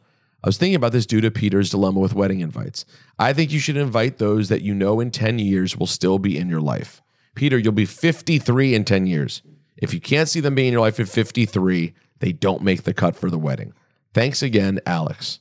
[0.43, 2.87] I was thinking about this due to Peter's dilemma with wedding invites.
[3.19, 6.39] I think you should invite those that you know in 10 years will still be
[6.39, 7.03] in your life.
[7.35, 9.43] Peter, you'll be 53 in 10 years.
[9.77, 12.95] If you can't see them being in your life at 53, they don't make the
[12.95, 13.75] cut for the wedding.
[14.15, 15.41] Thanks again, Alex.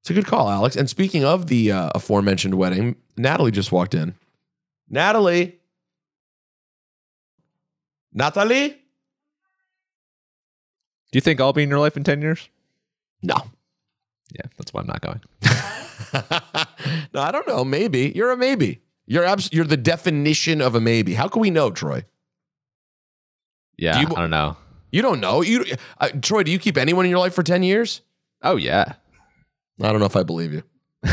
[0.00, 0.74] It's a good call, Alex.
[0.74, 4.16] And speaking of the uh, aforementioned wedding, Natalie just walked in.
[4.90, 5.60] Natalie.
[8.12, 8.82] Natalie?
[11.16, 12.50] Do you think I'll be in your life in 10 years?
[13.22, 13.36] No.
[14.32, 15.22] Yeah, that's why I'm not going.
[17.14, 17.64] no, I don't know.
[17.64, 18.82] Maybe you're a maybe.
[19.06, 21.14] You're abs- You're the definition of a maybe.
[21.14, 22.04] How can we know, Troy?
[23.78, 24.58] Yeah, you- I don't know.
[24.92, 25.40] You don't know.
[25.40, 25.64] You,
[25.98, 26.42] uh, Troy.
[26.42, 28.02] Do you keep anyone in your life for ten years?
[28.42, 28.96] Oh, yeah.
[29.80, 30.64] I don't know if I believe you.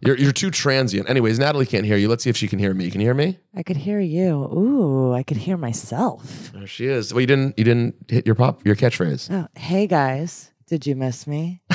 [0.00, 1.08] you're you're too transient.
[1.08, 2.08] Anyways, Natalie can't hear you.
[2.08, 2.90] Let's see if she can hear me.
[2.90, 3.38] Can you hear me?
[3.54, 4.34] I could hear you.
[4.34, 6.52] Ooh, I could hear myself.
[6.52, 7.12] There she is.
[7.12, 9.30] Well, you didn't you didn't hit your pop your catchphrase.
[9.30, 11.62] Oh, hey guys, did you miss me?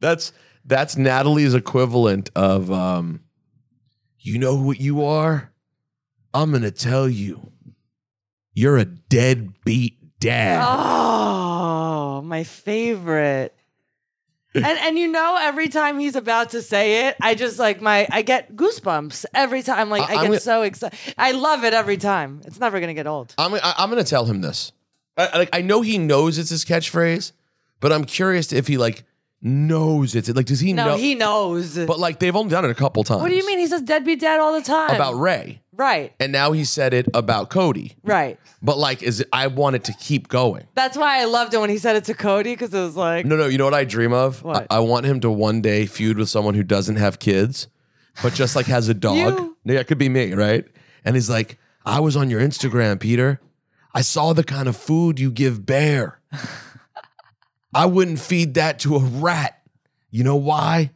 [0.00, 0.32] that's
[0.64, 3.20] that's Natalie's equivalent of um
[4.18, 5.52] you know what you are?
[6.32, 7.50] I'm going to tell you.
[8.54, 10.62] You're a deadbeat dad.
[10.64, 13.54] Oh, my favorite.
[14.54, 18.06] And and you know, every time he's about to say it, I just like my
[18.10, 19.88] I get goosebumps every time.
[19.90, 20.98] Like I- I, get gonna- so excited.
[21.16, 22.40] I love it every time.
[22.44, 23.34] It's never gonna get old.
[23.38, 24.72] I'm I, I'm going to tell him this.
[25.16, 27.32] I- like I know he knows it's his catchphrase,
[27.80, 29.04] but I'm curious if he like
[29.42, 31.76] knows it's like does he No, know he knows.
[31.76, 33.20] But like they've only done it a couple times.
[33.22, 33.58] what do you mean?
[33.58, 34.94] He says dead deadbeat dad all the time.
[34.94, 35.60] about Rey?
[35.74, 37.96] right, And now he said it about Cody.
[38.04, 38.38] right.
[38.62, 40.66] But like is it, I want it to keep going.
[40.74, 43.26] That's why I loved it when he said it to Cody because it was like,
[43.26, 44.42] No, no, you know what I dream of?
[44.44, 44.66] What?
[44.70, 47.66] I, I want him to one day feud with someone who doesn't have kids,
[48.22, 49.50] but just like has a dog.
[49.64, 50.64] Yeah, it could be me, right?
[51.04, 53.40] And he's like, I was on your Instagram, Peter.
[53.94, 56.20] I saw the kind of food you give Bear.
[57.74, 59.60] I wouldn't feed that to a rat.
[60.10, 60.90] You know why?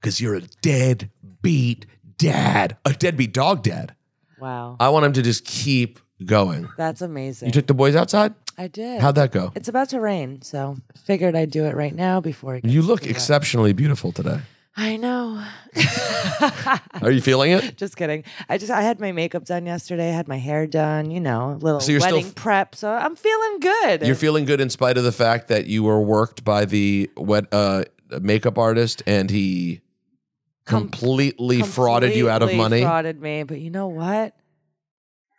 [0.00, 1.86] Because you're a deadbeat
[2.18, 3.94] dad, a deadbeat dog dad.
[4.40, 6.68] wow, I want him to just keep going.
[6.76, 7.48] that's amazing.
[7.48, 8.34] You took the boys outside?
[8.58, 9.00] I did.
[9.00, 9.50] How'd that go?
[9.54, 12.64] It's about to rain, so figured I'd do it right now before it.
[12.64, 14.40] You look exceptionally beautiful today.
[14.76, 15.44] I know.
[17.02, 17.76] Are you feeling it?
[17.76, 18.24] just kidding.
[18.48, 20.08] I just I had my makeup done yesterday.
[20.08, 21.10] I had my hair done.
[21.10, 22.74] You know, little So wedding f- prep.
[22.74, 24.06] So I'm feeling good.
[24.06, 27.46] You're feeling good in spite of the fact that you were worked by the wet
[27.52, 27.84] uh,
[28.20, 29.80] makeup artist and he
[30.64, 32.80] Com- completely, frauded you out of money.
[32.80, 34.34] Frauded me, but you know what?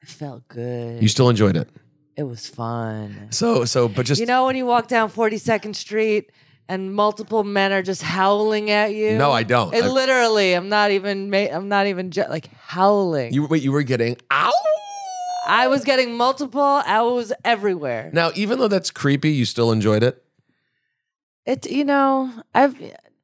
[0.03, 1.01] It felt good.
[1.01, 1.69] You still enjoyed it.
[2.17, 3.29] it was fun.
[3.31, 6.29] So, so, but just you know when you walk down 42nd Street
[6.69, 9.17] and multiple men are just howling at you?
[9.17, 9.73] No, I don't.
[9.73, 11.29] It I- literally, I'm not even.
[11.29, 13.33] Ma- I'm not even ju- like howling.
[13.33, 14.51] you wait, you were getting ow.
[15.45, 18.09] I was getting multiple owls everywhere.
[18.13, 20.23] Now, even though that's creepy, you still enjoyed it,
[21.45, 22.75] It, you know, I've.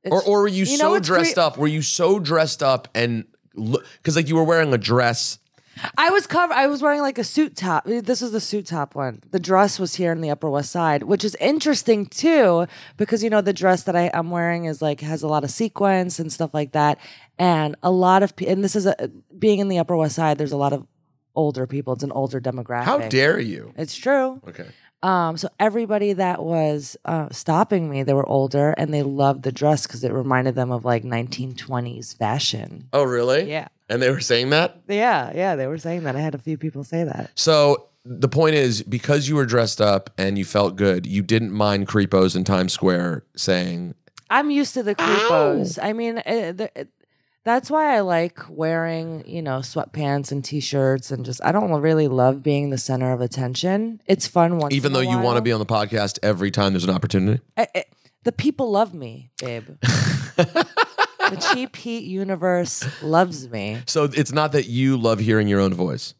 [0.04, 1.58] or or were you, you so dressed cre- up?
[1.58, 3.26] Were you so dressed up and
[3.56, 5.40] look because like you were wearing a dress?
[5.98, 6.54] I was covered.
[6.54, 7.86] I was wearing like a suit top.
[7.86, 9.22] This is the suit top one.
[9.32, 13.30] The dress was here in the Upper West Side, which is interesting too, because you
[13.30, 16.32] know the dress that I, I'm wearing is like has a lot of sequins and
[16.32, 17.00] stuff like that,
[17.38, 20.38] and a lot of and this is a being in the Upper West Side.
[20.38, 20.86] There's a lot of
[21.36, 21.94] older people.
[21.94, 22.84] It's an older demographic.
[22.84, 23.74] How dare you?
[23.78, 24.42] It's true.
[24.48, 24.68] Okay.
[25.02, 29.52] Um, so everybody that was uh, stopping me, they were older and they loved the
[29.52, 32.90] dress because it reminded them of like 1920s fashion.
[32.92, 33.50] Oh, really?
[33.50, 33.70] Yeah.
[33.90, 34.82] And they were saying that?
[34.88, 36.16] Yeah, yeah, they were saying that.
[36.16, 37.32] I had a few people say that.
[37.36, 41.52] So the point is, because you were dressed up and you felt good, you didn't
[41.52, 43.96] mind creepos in Times Square saying,
[44.30, 45.80] I'm used to the creepos.
[45.82, 46.90] I mean, it, the, it,
[47.44, 52.08] that's why I like wearing, you know, sweatpants and t-shirts and just I don't really
[52.08, 54.02] love being the center of attention.
[54.06, 56.84] It's fun once even though you want to be on the podcast every time there's
[56.84, 57.42] an opportunity?
[57.58, 57.86] I- I-
[58.24, 59.70] the people love me, babe.
[61.30, 63.82] the cheap heat universe loves me.
[63.88, 66.14] So it's not that you love hearing your own voice,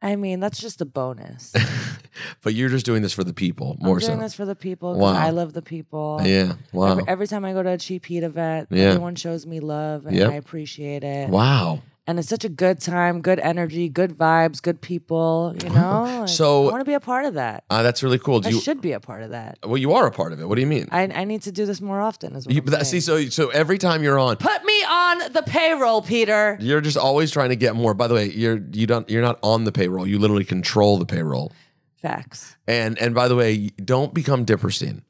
[0.00, 1.52] I mean, that's just a bonus.
[2.42, 4.24] but you're just doing this for the people more so I'm doing so.
[4.26, 4.92] this for the people.
[4.94, 5.14] 'cause Wow.
[5.14, 6.20] I love the people.
[6.24, 6.52] Yeah.
[6.72, 6.92] Wow.
[6.92, 8.84] Every, every time I go to a cheap heat event, Yeah.
[8.90, 10.30] everyone shows me love and Yep.
[10.30, 11.30] I appreciate it.
[11.30, 11.82] wow.
[12.08, 15.54] And it's such a good time, good energy, good vibes, good people.
[15.62, 17.64] You know, Like, So- I want to be a part of that.
[17.68, 18.40] Uh, that's really cool.
[18.40, 18.60] Do I you?
[18.60, 19.58] should be a part of that.
[19.62, 20.48] well, you are a part of it.
[20.48, 20.88] What do you mean?
[20.90, 22.34] I, I need to do this more often.
[22.34, 25.42] As what You, that, see, so so every time you're on, put me on the
[25.46, 26.56] payroll, Peter.
[26.60, 27.92] you're just always trying to get more.
[27.92, 30.06] By the way, you're you don't you're not on the payroll.
[30.06, 31.52] You literally control the payroll.
[32.00, 32.56] Facts.
[32.66, 35.02] And and by the way, don't become Dipperstein,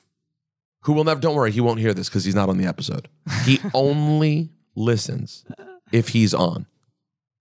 [0.82, 1.20] who will never.
[1.20, 3.06] Don't worry, he won't hear this because he's not on the episode.
[3.44, 5.44] He only listens
[5.92, 6.66] if he's on.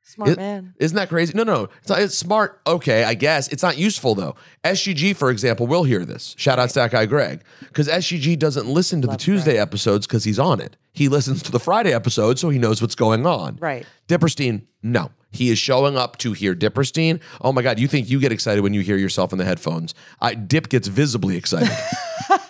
[0.07, 0.73] Smart It- man.
[0.79, 1.33] Isn't that crazy?
[1.35, 2.61] No, no, it's, not, it's smart.
[2.65, 4.35] Okay, I guess it's not useful though.
[4.63, 6.33] SGG, for example, will hear this.
[6.37, 9.61] Shout out Stack Guy Greg because SGG doesn't listen to the Tuesday Greg.
[9.67, 10.77] episodes because he's on it.
[10.93, 13.57] He listens to the Friday episode so he knows what's going on.
[13.57, 13.85] Right.
[14.07, 15.11] Dipperstein, no.
[15.31, 17.19] He is showing up to hear Dipperstein.
[17.41, 19.93] Oh my God, you think you get excited when you hear yourself in the headphones.
[20.21, 21.69] I, Dip gets visibly excited.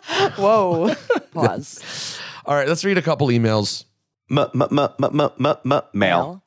[0.38, 0.94] Whoa.
[1.34, 2.20] Pause.
[2.46, 3.84] All right, let's read a couple emails.
[4.30, 6.44] M- m- m- m- m- m- m- Mail.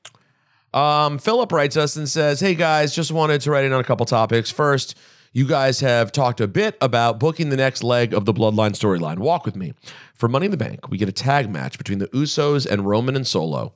[0.72, 3.84] Um, Philip writes us and says, Hey guys, just wanted to write in on a
[3.84, 4.50] couple topics.
[4.50, 4.96] First,
[5.32, 9.18] you guys have talked a bit about booking the next leg of the Bloodline storyline.
[9.18, 9.74] Walk with me.
[10.14, 13.16] For Money in the Bank, we get a tag match between the Usos and Roman
[13.16, 13.72] and Solo,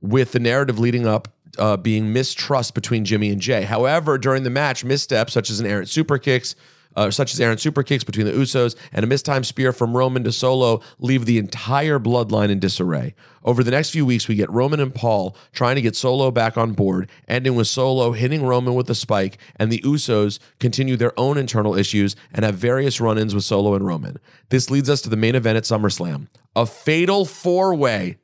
[0.00, 1.28] with the narrative leading up
[1.58, 3.62] uh, being mistrust between Jimmy and Jay.
[3.62, 6.56] However, during the match, missteps such as an errant super kicks,
[6.96, 10.24] uh, such as Aaron super kicks between the Usos and a mistimed spear from Roman
[10.24, 13.14] to Solo leave the entire bloodline in disarray.
[13.44, 16.56] Over the next few weeks, we get Roman and Paul trying to get Solo back
[16.56, 21.18] on board, ending with Solo hitting Roman with a spike, and the Usos continue their
[21.20, 24.18] own internal issues and have various run ins with Solo and Roman.
[24.48, 28.18] This leads us to the main event at SummerSlam a fatal four way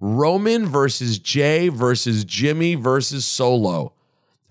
[0.00, 3.94] Roman versus Jay versus Jimmy versus Solo.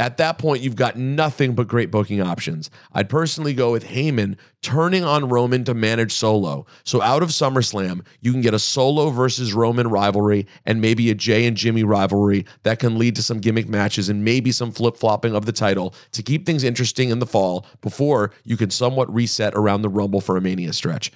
[0.01, 2.71] At that point, you've got nothing but great booking options.
[2.91, 6.65] I'd personally go with Heyman turning on Roman to manage Solo.
[6.83, 11.13] So out of SummerSlam, you can get a Solo versus Roman rivalry and maybe a
[11.13, 14.97] Jay and Jimmy rivalry that can lead to some gimmick matches and maybe some flip
[14.97, 19.13] flopping of the title to keep things interesting in the fall before you can somewhat
[19.13, 21.11] reset around the Rumble for a Mania stretch.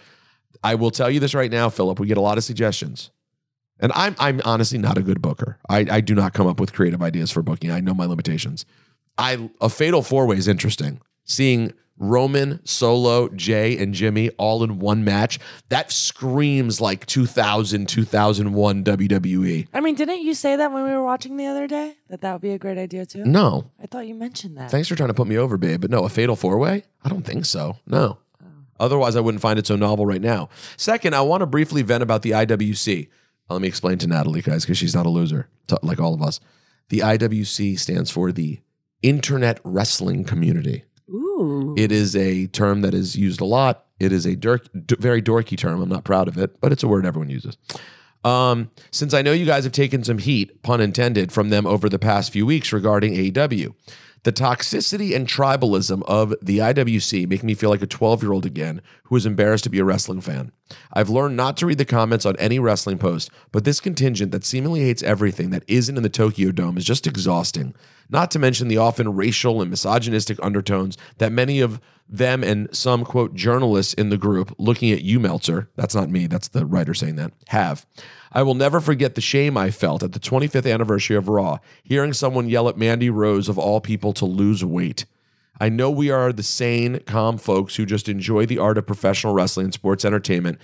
[0.63, 1.99] I will tell you this right now, Philip.
[1.99, 3.09] We get a lot of suggestions.
[3.79, 5.57] And I'm I'm honestly not a good booker.
[5.69, 7.71] I, I do not come up with creative ideas for booking.
[7.71, 8.65] I know my limitations.
[9.17, 11.01] I a fatal four way is interesting.
[11.23, 18.83] Seeing Roman, Solo, Jay, and Jimmy all in one match, that screams like 2000, 2001
[18.83, 19.67] WWE.
[19.73, 21.95] I mean, didn't you say that when we were watching the other day?
[22.09, 23.23] That that would be a great idea too?
[23.23, 23.71] No.
[23.81, 24.71] I thought you mentioned that.
[24.71, 25.81] Thanks for trying to put me over, babe.
[25.81, 26.83] But no, a fatal four way?
[27.03, 27.77] I don't think so.
[27.87, 28.17] No.
[28.43, 28.47] Oh.
[28.79, 30.49] Otherwise, I wouldn't find it so novel right now.
[30.75, 33.07] Second, I want to briefly vent about the IWC.
[33.49, 36.21] Let me explain to Natalie, guys, because she's not a loser, t- like all of
[36.21, 36.39] us.
[36.89, 38.59] The IWC stands for the
[39.01, 40.83] Internet Wrestling Community.
[41.09, 41.75] Ooh.
[41.77, 43.85] It is a term that is used a lot.
[43.99, 45.81] It is a dirk, d- very dorky term.
[45.81, 47.57] I'm not proud of it, but it's a word everyone uses.
[48.23, 51.87] Um, since I know you guys have taken some heat, pun intended, from them over
[51.87, 53.75] the past few weeks regarding AEW,
[54.25, 58.43] the toxicity and tribalism of the IWC make me feel like a 12 year old
[58.43, 60.51] again who is embarrassed to be a wrestling fan.
[60.91, 64.43] I've learned not to read the comments on any wrestling post, but this contingent that
[64.43, 67.75] seemingly hates everything that isn't in the Tokyo Dome is just exhausting.
[68.09, 71.79] Not to mention the often racial and misogynistic undertones that many of
[72.09, 76.25] them and some quote journalists in the group looking at you, Meltzer, that's not me,
[76.25, 77.85] that's the writer saying that, have.
[78.35, 82.11] I will never forget the shame I felt at the 25th anniversary of Raw, hearing
[82.11, 85.05] someone yell at Mandy Rose of all people to lose weight.
[85.57, 89.33] I know we are the sane, calm folks who just enjoy the art of professional
[89.33, 90.59] wrestling and sports entertainment,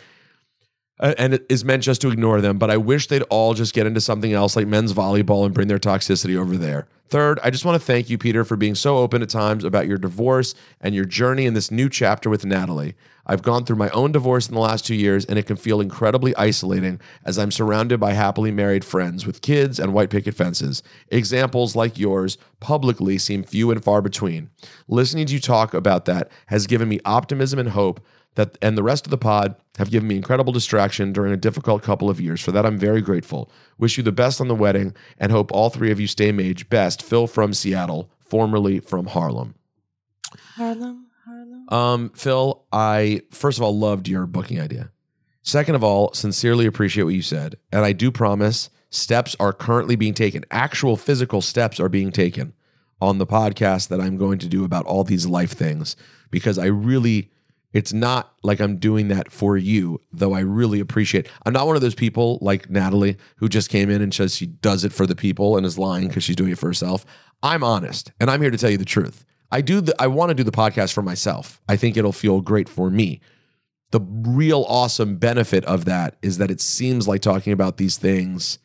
[1.01, 2.57] Uh, and it is meant just to ignore them.
[2.57, 5.67] But I wish they'd all just get into something else like men's volleyball and bring
[5.67, 6.87] their toxicity over there.
[7.09, 9.85] Third, I just want to thank you, Peter, for being so open at times about
[9.85, 12.95] your divorce and your journey in this new chapter with Natalie.
[13.25, 15.81] I've gone through my own divorce in the last two years, and it can feel
[15.81, 20.83] incredibly isolating as I'm surrounded by happily married friends with kids and white picket fences.
[21.09, 24.49] Examples like yours publicly seem few and far between.
[24.87, 27.99] Listening to you talk about that has given me optimism and hope
[28.35, 31.83] that and the rest of the pod have given me incredible distraction during a difficult
[31.83, 32.41] couple of years.
[32.41, 33.51] For that, I'm very grateful.
[33.77, 36.69] Wish you the best on the wedding and hope all three of you stay mage.
[36.69, 39.55] Best, Phil from Seattle, formerly from Harlem.
[40.55, 41.69] Harlem, Harlem.
[41.69, 44.91] Um, Phil, I first of all loved your booking idea.
[45.43, 47.57] Second of all, sincerely appreciate what you said.
[47.71, 50.45] And I do promise steps are currently being taken.
[50.51, 52.53] Actual physical steps are being taken
[53.01, 55.95] on the podcast that I'm going to do about all these life things
[56.29, 57.30] because I really
[57.73, 61.27] it's not like I'm doing that for you, though I really appreciate.
[61.45, 64.47] I'm not one of those people like Natalie who just came in and says she
[64.47, 67.05] does it for the people and is lying because she's doing it for herself.
[67.41, 69.25] I'm honest, and I'm here to tell you the truth.
[69.51, 71.61] I do the I want to do the podcast for myself.
[71.67, 73.19] I think it'll feel great for me.
[73.91, 78.59] The real awesome benefit of that is that it seems like talking about these things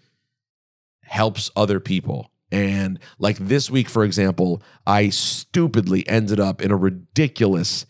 [1.02, 2.30] helps other people.
[2.52, 7.86] And like this week, for example, I stupidly ended up in a ridiculous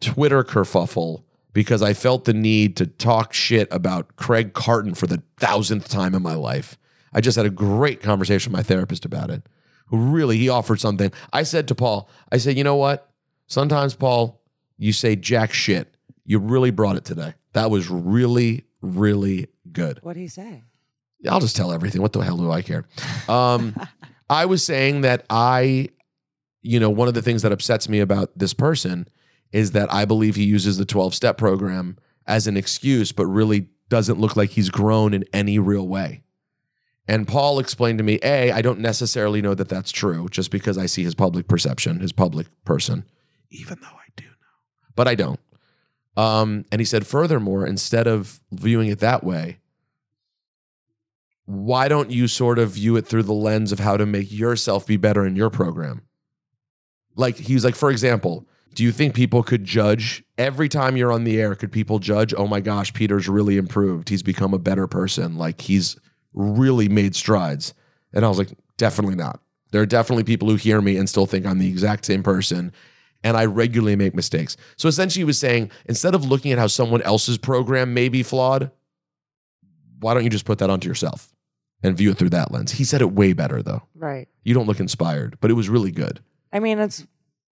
[0.00, 5.22] Twitter kerfuffle because I felt the need to talk shit about Craig Carton for the
[5.38, 6.78] thousandth time in my life.
[7.12, 9.42] I just had a great conversation with my therapist about it.
[9.86, 11.10] Who really he offered something.
[11.32, 13.10] I said to Paul, I said, you know what?
[13.48, 14.40] Sometimes, Paul,
[14.78, 15.92] you say jack shit.
[16.24, 17.34] You really brought it today.
[17.54, 19.98] That was really, really good.
[20.02, 20.62] What do you say?
[21.28, 22.00] I'll just tell everything.
[22.00, 22.86] What the hell do I care?
[23.28, 23.74] Um,
[24.30, 25.88] I was saying that I,
[26.62, 29.08] you know, one of the things that upsets me about this person
[29.52, 33.68] is that I believe he uses the 12 step program as an excuse, but really
[33.88, 36.22] doesn't look like he's grown in any real way.
[37.08, 40.78] And Paul explained to me, A, I don't necessarily know that that's true just because
[40.78, 43.04] I see his public perception, his public person,
[43.50, 44.58] even though I do know,
[44.94, 45.40] but I don't.
[46.16, 49.58] Um, and he said, furthermore, instead of viewing it that way,
[51.46, 54.86] why don't you sort of view it through the lens of how to make yourself
[54.86, 56.02] be better in your program?
[57.16, 61.12] Like, he was like, for example, do you think people could judge every time you're
[61.12, 61.54] on the air?
[61.54, 64.08] Could people judge, oh my gosh, Peter's really improved.
[64.08, 65.36] He's become a better person.
[65.36, 65.96] Like, he's
[66.32, 67.74] really made strides.
[68.12, 69.40] And I was like, definitely not.
[69.72, 72.72] There are definitely people who hear me and still think I'm the exact same person.
[73.22, 74.56] And I regularly make mistakes.
[74.76, 78.22] So essentially, he was saying instead of looking at how someone else's program may be
[78.22, 78.70] flawed,
[80.00, 81.34] why don't you just put that onto yourself
[81.82, 82.72] and view it through that lens?
[82.72, 83.82] He said it way better, though.
[83.94, 84.26] Right.
[84.42, 86.20] You don't look inspired, but it was really good.
[86.52, 87.06] I mean, it's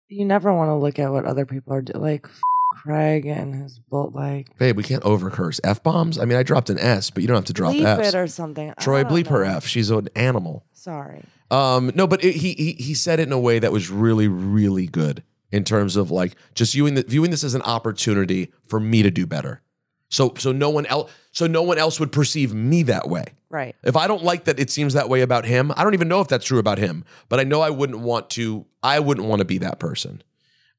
[0.09, 2.01] you never want to look at what other people are doing.
[2.01, 2.41] Like f-
[2.73, 5.61] Craig and his bull, like Babe, we can't over curse.
[5.65, 6.19] F bombs?
[6.19, 8.09] I mean, I dropped an S, but you don't have to drop bleep Fs.
[8.09, 8.71] it or something.
[8.71, 9.57] I Troy, don't bleep her know.
[9.57, 9.67] F.
[9.67, 10.65] She's an animal.
[10.73, 11.25] Sorry.
[11.51, 14.29] Um, no, but it, he, he he said it in a way that was really
[14.29, 18.81] really good in terms of like just viewing the, viewing this as an opportunity for
[18.81, 19.63] me to do better.
[20.11, 23.27] So so no one else so no one else would perceive me that way.
[23.49, 23.77] Right.
[23.85, 26.21] If I don't like that it seems that way about him, I don't even know
[26.21, 29.41] if that's true about him, but I know I wouldn't want to I wouldn't want
[29.41, 30.23] to be that person.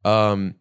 [0.03, 0.55] Um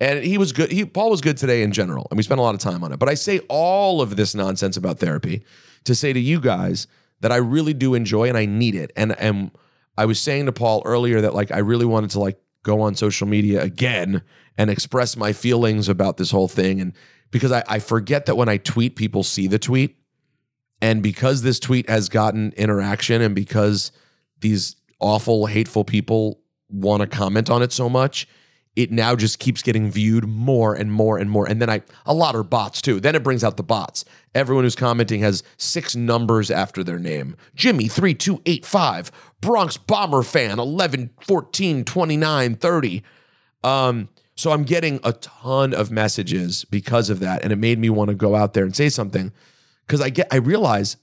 [0.00, 0.72] and he was good.
[0.72, 2.92] He Paul was good today in general, and we spent a lot of time on
[2.92, 2.98] it.
[2.98, 5.44] But I say all of this nonsense about therapy
[5.84, 6.88] to say to you guys
[7.20, 8.90] that I really do enjoy and I need it.
[8.96, 9.52] And and
[9.96, 12.96] I was saying to Paul earlier that like I really wanted to like go on
[12.96, 14.22] social media again
[14.58, 16.80] and express my feelings about this whole thing.
[16.80, 16.94] And
[17.30, 19.96] because I, I forget that when I tweet, people see the tweet.
[20.82, 23.92] And because this tweet has gotten interaction and because
[24.40, 28.26] these awful, hateful people want to comment on it so much,
[28.74, 31.48] it now just keeps getting viewed more and more and more.
[31.48, 32.98] And then I, a lot are bots too.
[32.98, 34.04] Then it brings out the bots.
[34.34, 41.10] Everyone who's commenting has six numbers after their name Jimmy 3285, Bronx Bomber fan 11
[41.20, 43.02] 14 29 30.
[43.62, 47.44] Um, so I'm getting a ton of messages because of that.
[47.44, 49.30] And it made me want to go out there and say something
[49.92, 50.96] because I get, I realize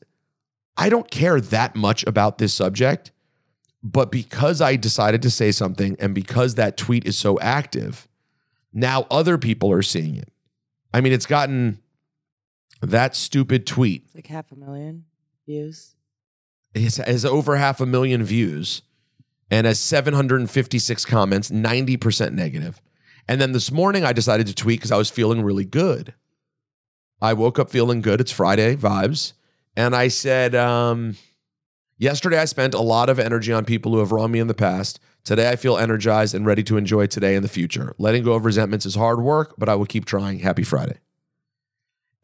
[0.75, 3.11] I don't care that much about this subject,
[3.83, 8.07] but because I decided to say something and because that tweet is so active,
[8.73, 10.29] now other people are seeing it.
[10.91, 11.77] I mean, it's gotten
[12.81, 15.05] that stupid tweet It's like half a million
[15.45, 15.93] views.
[16.73, 18.81] It has over half a million views
[19.51, 22.81] and has 756 comments, 90% negative.
[23.27, 26.15] And then this morning I decided to tweet because I was feeling really good.
[27.21, 28.21] I woke up feeling good.
[28.21, 29.33] It's Friday vibes.
[29.75, 31.15] And I said, um,
[31.97, 34.53] yesterday I spent a lot of energy on people who have wronged me in the
[34.53, 34.99] past.
[35.23, 37.93] Today I feel energized and ready to enjoy today and the future.
[37.97, 40.39] Letting go of resentments is hard work, but I will keep trying.
[40.39, 40.97] Happy Friday.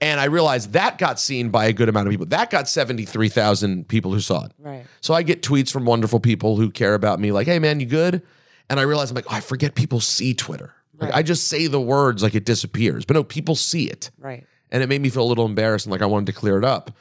[0.02, 2.26] And I realized that got seen by a good amount of people.
[2.26, 4.52] That got 73,000 people who saw it.
[4.60, 4.86] Right.
[5.02, 7.86] So I get tweets from wonderful people who care about me, like, hey, man, you
[7.86, 8.22] good?
[8.70, 10.74] And I realize I'm like, oh, I forget people see Twitter.
[10.98, 11.18] Like, Right.
[11.20, 13.06] I just say the words like it disappears.
[13.06, 14.12] But no, people see it.
[14.18, 14.46] Right.
[14.72, 16.66] And it made me feel a little embarrassed and like I wanted to clear it
[16.66, 16.92] up.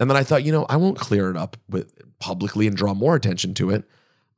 [0.00, 2.94] And then I thought, you know, I won't clear it up with publicly and draw
[2.94, 3.84] more attention to it.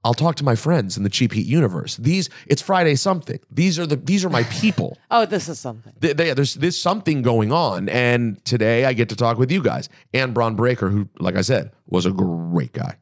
[0.05, 1.97] I'll talk to my friends in the cheap heat universe.
[1.97, 3.41] These, it's Friday something.
[3.51, 4.97] These are the these are my people.
[5.11, 5.93] Oh, this is something.
[5.99, 9.63] They- they- there's there's something going on, and today I get to talk with you
[9.63, 12.97] guys and Bron Breakker, who, like I said, was a great guy.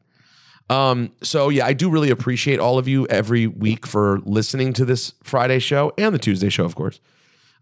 [0.70, 4.85] Um, so yeah, I do really appreciate all of you every week for listening to
[4.87, 7.01] this Friday show and the Tuesday show, of course.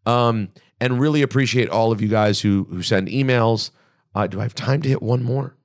[0.07, 0.49] Um,
[0.81, 3.71] and really appreciate all of you guys who who send emails.
[4.15, 5.57] Uh, do I have time to hit one more?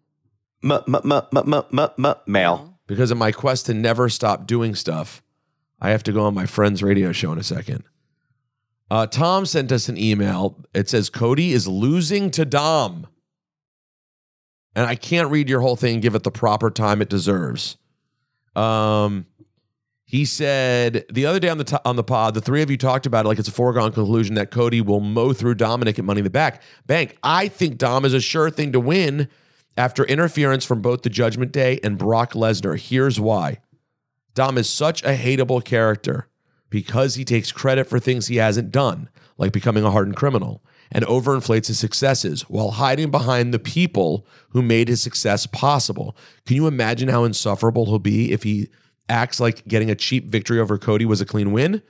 [0.64, 2.80] M- m- m- m- m- m- m- mail.
[2.88, 5.22] Because in my quest to never stop doing stuff,
[5.82, 7.84] I have to go on my friend's radio show in a second.
[8.90, 10.58] Uh, Tom sent us an email.
[10.74, 13.08] It says Cody is losing to Dom.
[14.76, 17.78] And I can't read your whole thing give it the proper time it deserves.
[18.56, 19.26] Um,
[20.08, 22.78] he said the other day on the to- on the pod, the three of you
[22.78, 26.05] talked about it like it's a foregone conclusion that Cody will mow through Dominic at
[26.05, 27.18] Money in the Back Bank.
[27.24, 29.28] I think Dom is a sure thing to win
[29.76, 32.80] after interference from both the Judgment Day and Brock Lesnar.
[32.80, 33.60] Here's why:
[34.34, 36.30] Dom is such a hateable character
[36.70, 41.03] because he takes credit for things he hasn't done, like becoming a hardened criminal, and
[41.05, 46.16] overinflates his successes while hiding behind the people who made his success possible.
[46.45, 48.70] Can you imagine how insufferable he'll be if he
[49.10, 51.82] acts like getting a cheap victory over Cody was a clean win?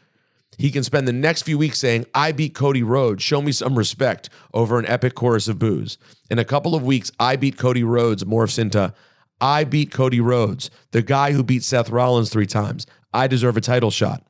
[0.58, 3.22] He can spend the next few weeks saying, I beat Cody Rhodes.
[3.22, 5.98] Show me some respect over an epic chorus of boos.
[6.32, 8.94] In a couple of weeks, I beat Cody Rhodes morphs into,
[9.40, 12.88] I beat Cody Rhodes, the guy who beat Seth Rollins three times.
[13.14, 14.24] I deserve a title shot.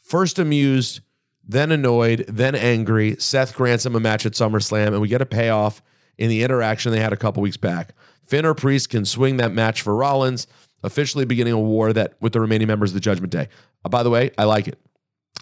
[0.00, 1.00] First amused,
[1.46, 3.16] then annoyed, then angry.
[3.18, 5.82] Seth grants him a match at SummerSlam, and we get a payoff
[6.18, 7.94] in the interaction they had a couple weeks back.
[8.26, 10.46] Finn or Priest can swing that match for Rollins,
[10.84, 13.48] officially beginning a war that with the remaining members of the Judgment Day.
[13.84, 14.78] Uh, by the way, I like it.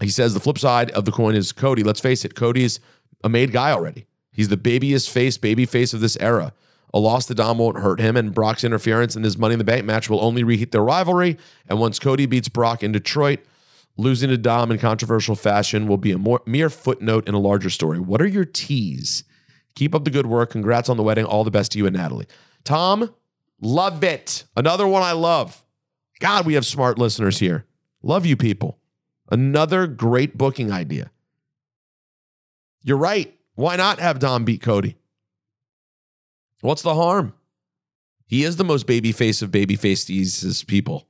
[0.01, 1.83] He says the flip side of the coin is Cody.
[1.83, 2.81] Let's face it, Cody's
[3.23, 4.07] a made guy already.
[4.33, 6.55] He's the babyest face, baby face of this era.
[6.95, 9.65] A loss to Dom won't hurt him, and Brock's interference in his Money in the
[9.65, 11.39] Bank match will only reheat their rivalry.
[11.69, 13.41] And once Cody beats Brock in Detroit,
[13.97, 17.71] losing to Dom in controversial fashion will be a more, mere footnote in a larger
[17.71, 17.99] story.
[17.99, 19.25] What are your teas?
[19.75, 20.51] Keep up the good work.
[20.51, 21.25] Congrats on the wedding.
[21.25, 22.27] All the best to you and Natalie.
[22.65, 23.15] Tom,
[23.63, 24.45] love it.
[24.55, 25.65] Another one I love.
[26.21, 27.65] God, we have smart listeners here.
[28.03, 28.79] Love you people.
[29.31, 31.11] Another great booking idea.
[32.83, 33.35] You're right.
[33.55, 34.97] Why not have Dom beat Cody?
[36.61, 37.33] What's the harm?
[38.27, 41.09] He is the most babyface of babyface people.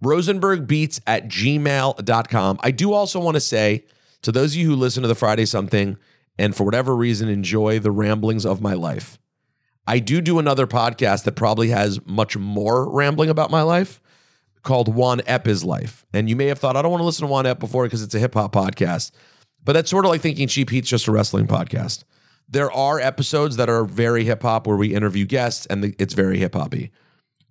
[0.00, 2.58] Rosenberg beats at gmail.com.
[2.60, 3.84] I do also want to say
[4.22, 5.96] to those of you who listen to the Friday something
[6.38, 9.18] and for whatever reason enjoy the ramblings of my life,
[9.86, 14.00] I do do another podcast that probably has much more rambling about my life
[14.62, 16.06] called Juan Ep is Life.
[16.12, 18.02] And you may have thought, I don't want to listen to Juan Ep before because
[18.02, 19.10] it's a hip hop podcast.
[19.64, 22.04] But that's sort of like thinking Cheap Heat's just a wrestling podcast.
[22.48, 26.38] There are episodes that are very hip hop where we interview guests and it's very
[26.38, 26.90] hip hoppy.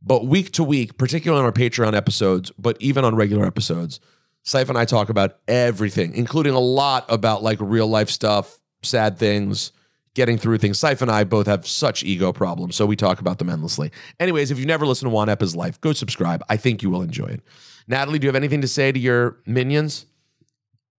[0.01, 3.99] But week to week, particularly on our Patreon episodes, but even on regular episodes,
[4.43, 9.17] Ciph and I talk about everything, including a lot about like real life stuff, sad
[9.17, 9.71] things,
[10.13, 10.79] getting through things.
[10.79, 13.91] Ciph and I both have such ego problems, so we talk about them endlessly.
[14.19, 16.43] Anyways, if you've never listened to Juan Ep is Life, go subscribe.
[16.49, 17.41] I think you will enjoy it.
[17.87, 20.05] Natalie, do you have anything to say to your minions?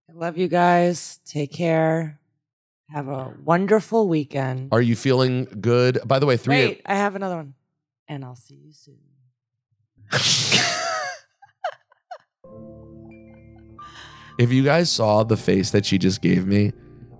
[0.08, 1.20] I love you guys.
[1.24, 2.18] Take care.
[2.90, 4.68] Have a wonderful weekend.
[4.72, 5.98] Are you feeling good?
[6.04, 6.56] By the way, three.
[6.56, 7.54] Wait, I have another one.
[8.08, 8.98] And I'll see you soon.
[14.38, 16.72] If you guys saw the face that she just gave me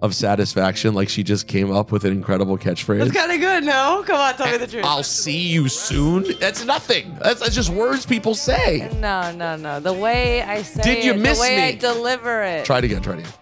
[0.02, 2.98] of satisfaction, like she just came up with an incredible catchphrase.
[2.98, 4.02] That's kind of good, no?
[4.04, 4.84] Come on, tell me the truth.
[4.84, 6.26] I'll see you soon.
[6.40, 7.16] That's nothing.
[7.22, 8.90] That's, that's just words people say.
[8.98, 9.78] No, no, no.
[9.78, 11.62] The way I say Did you it, miss the way me?
[11.62, 12.64] I deliver it.
[12.66, 13.00] Try it again.
[13.00, 13.32] Try it again.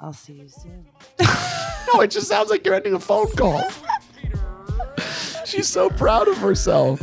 [0.00, 0.86] I'll see you soon.
[1.92, 3.62] No, it just sounds like you're ending a phone call.
[5.44, 7.02] She's so proud of herself.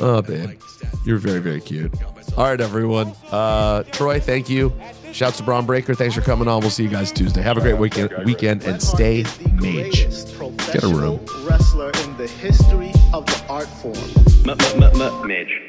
[0.00, 0.58] Oh, babe.
[1.04, 1.92] You're very, very cute.
[2.36, 3.12] All right, everyone.
[3.30, 4.72] Uh, Troy, thank you.
[5.12, 5.94] Shouts to Bron Breakker.
[5.94, 6.60] Thanks for coming on.
[6.60, 7.42] We'll see you guys Tuesday.
[7.42, 10.06] Have a great weekend, weekend and stay mage.
[10.72, 11.20] Get a room.
[11.48, 13.96] Wrestler in the history of the art form.
[14.48, 15.60] M- m- m- m- Midge.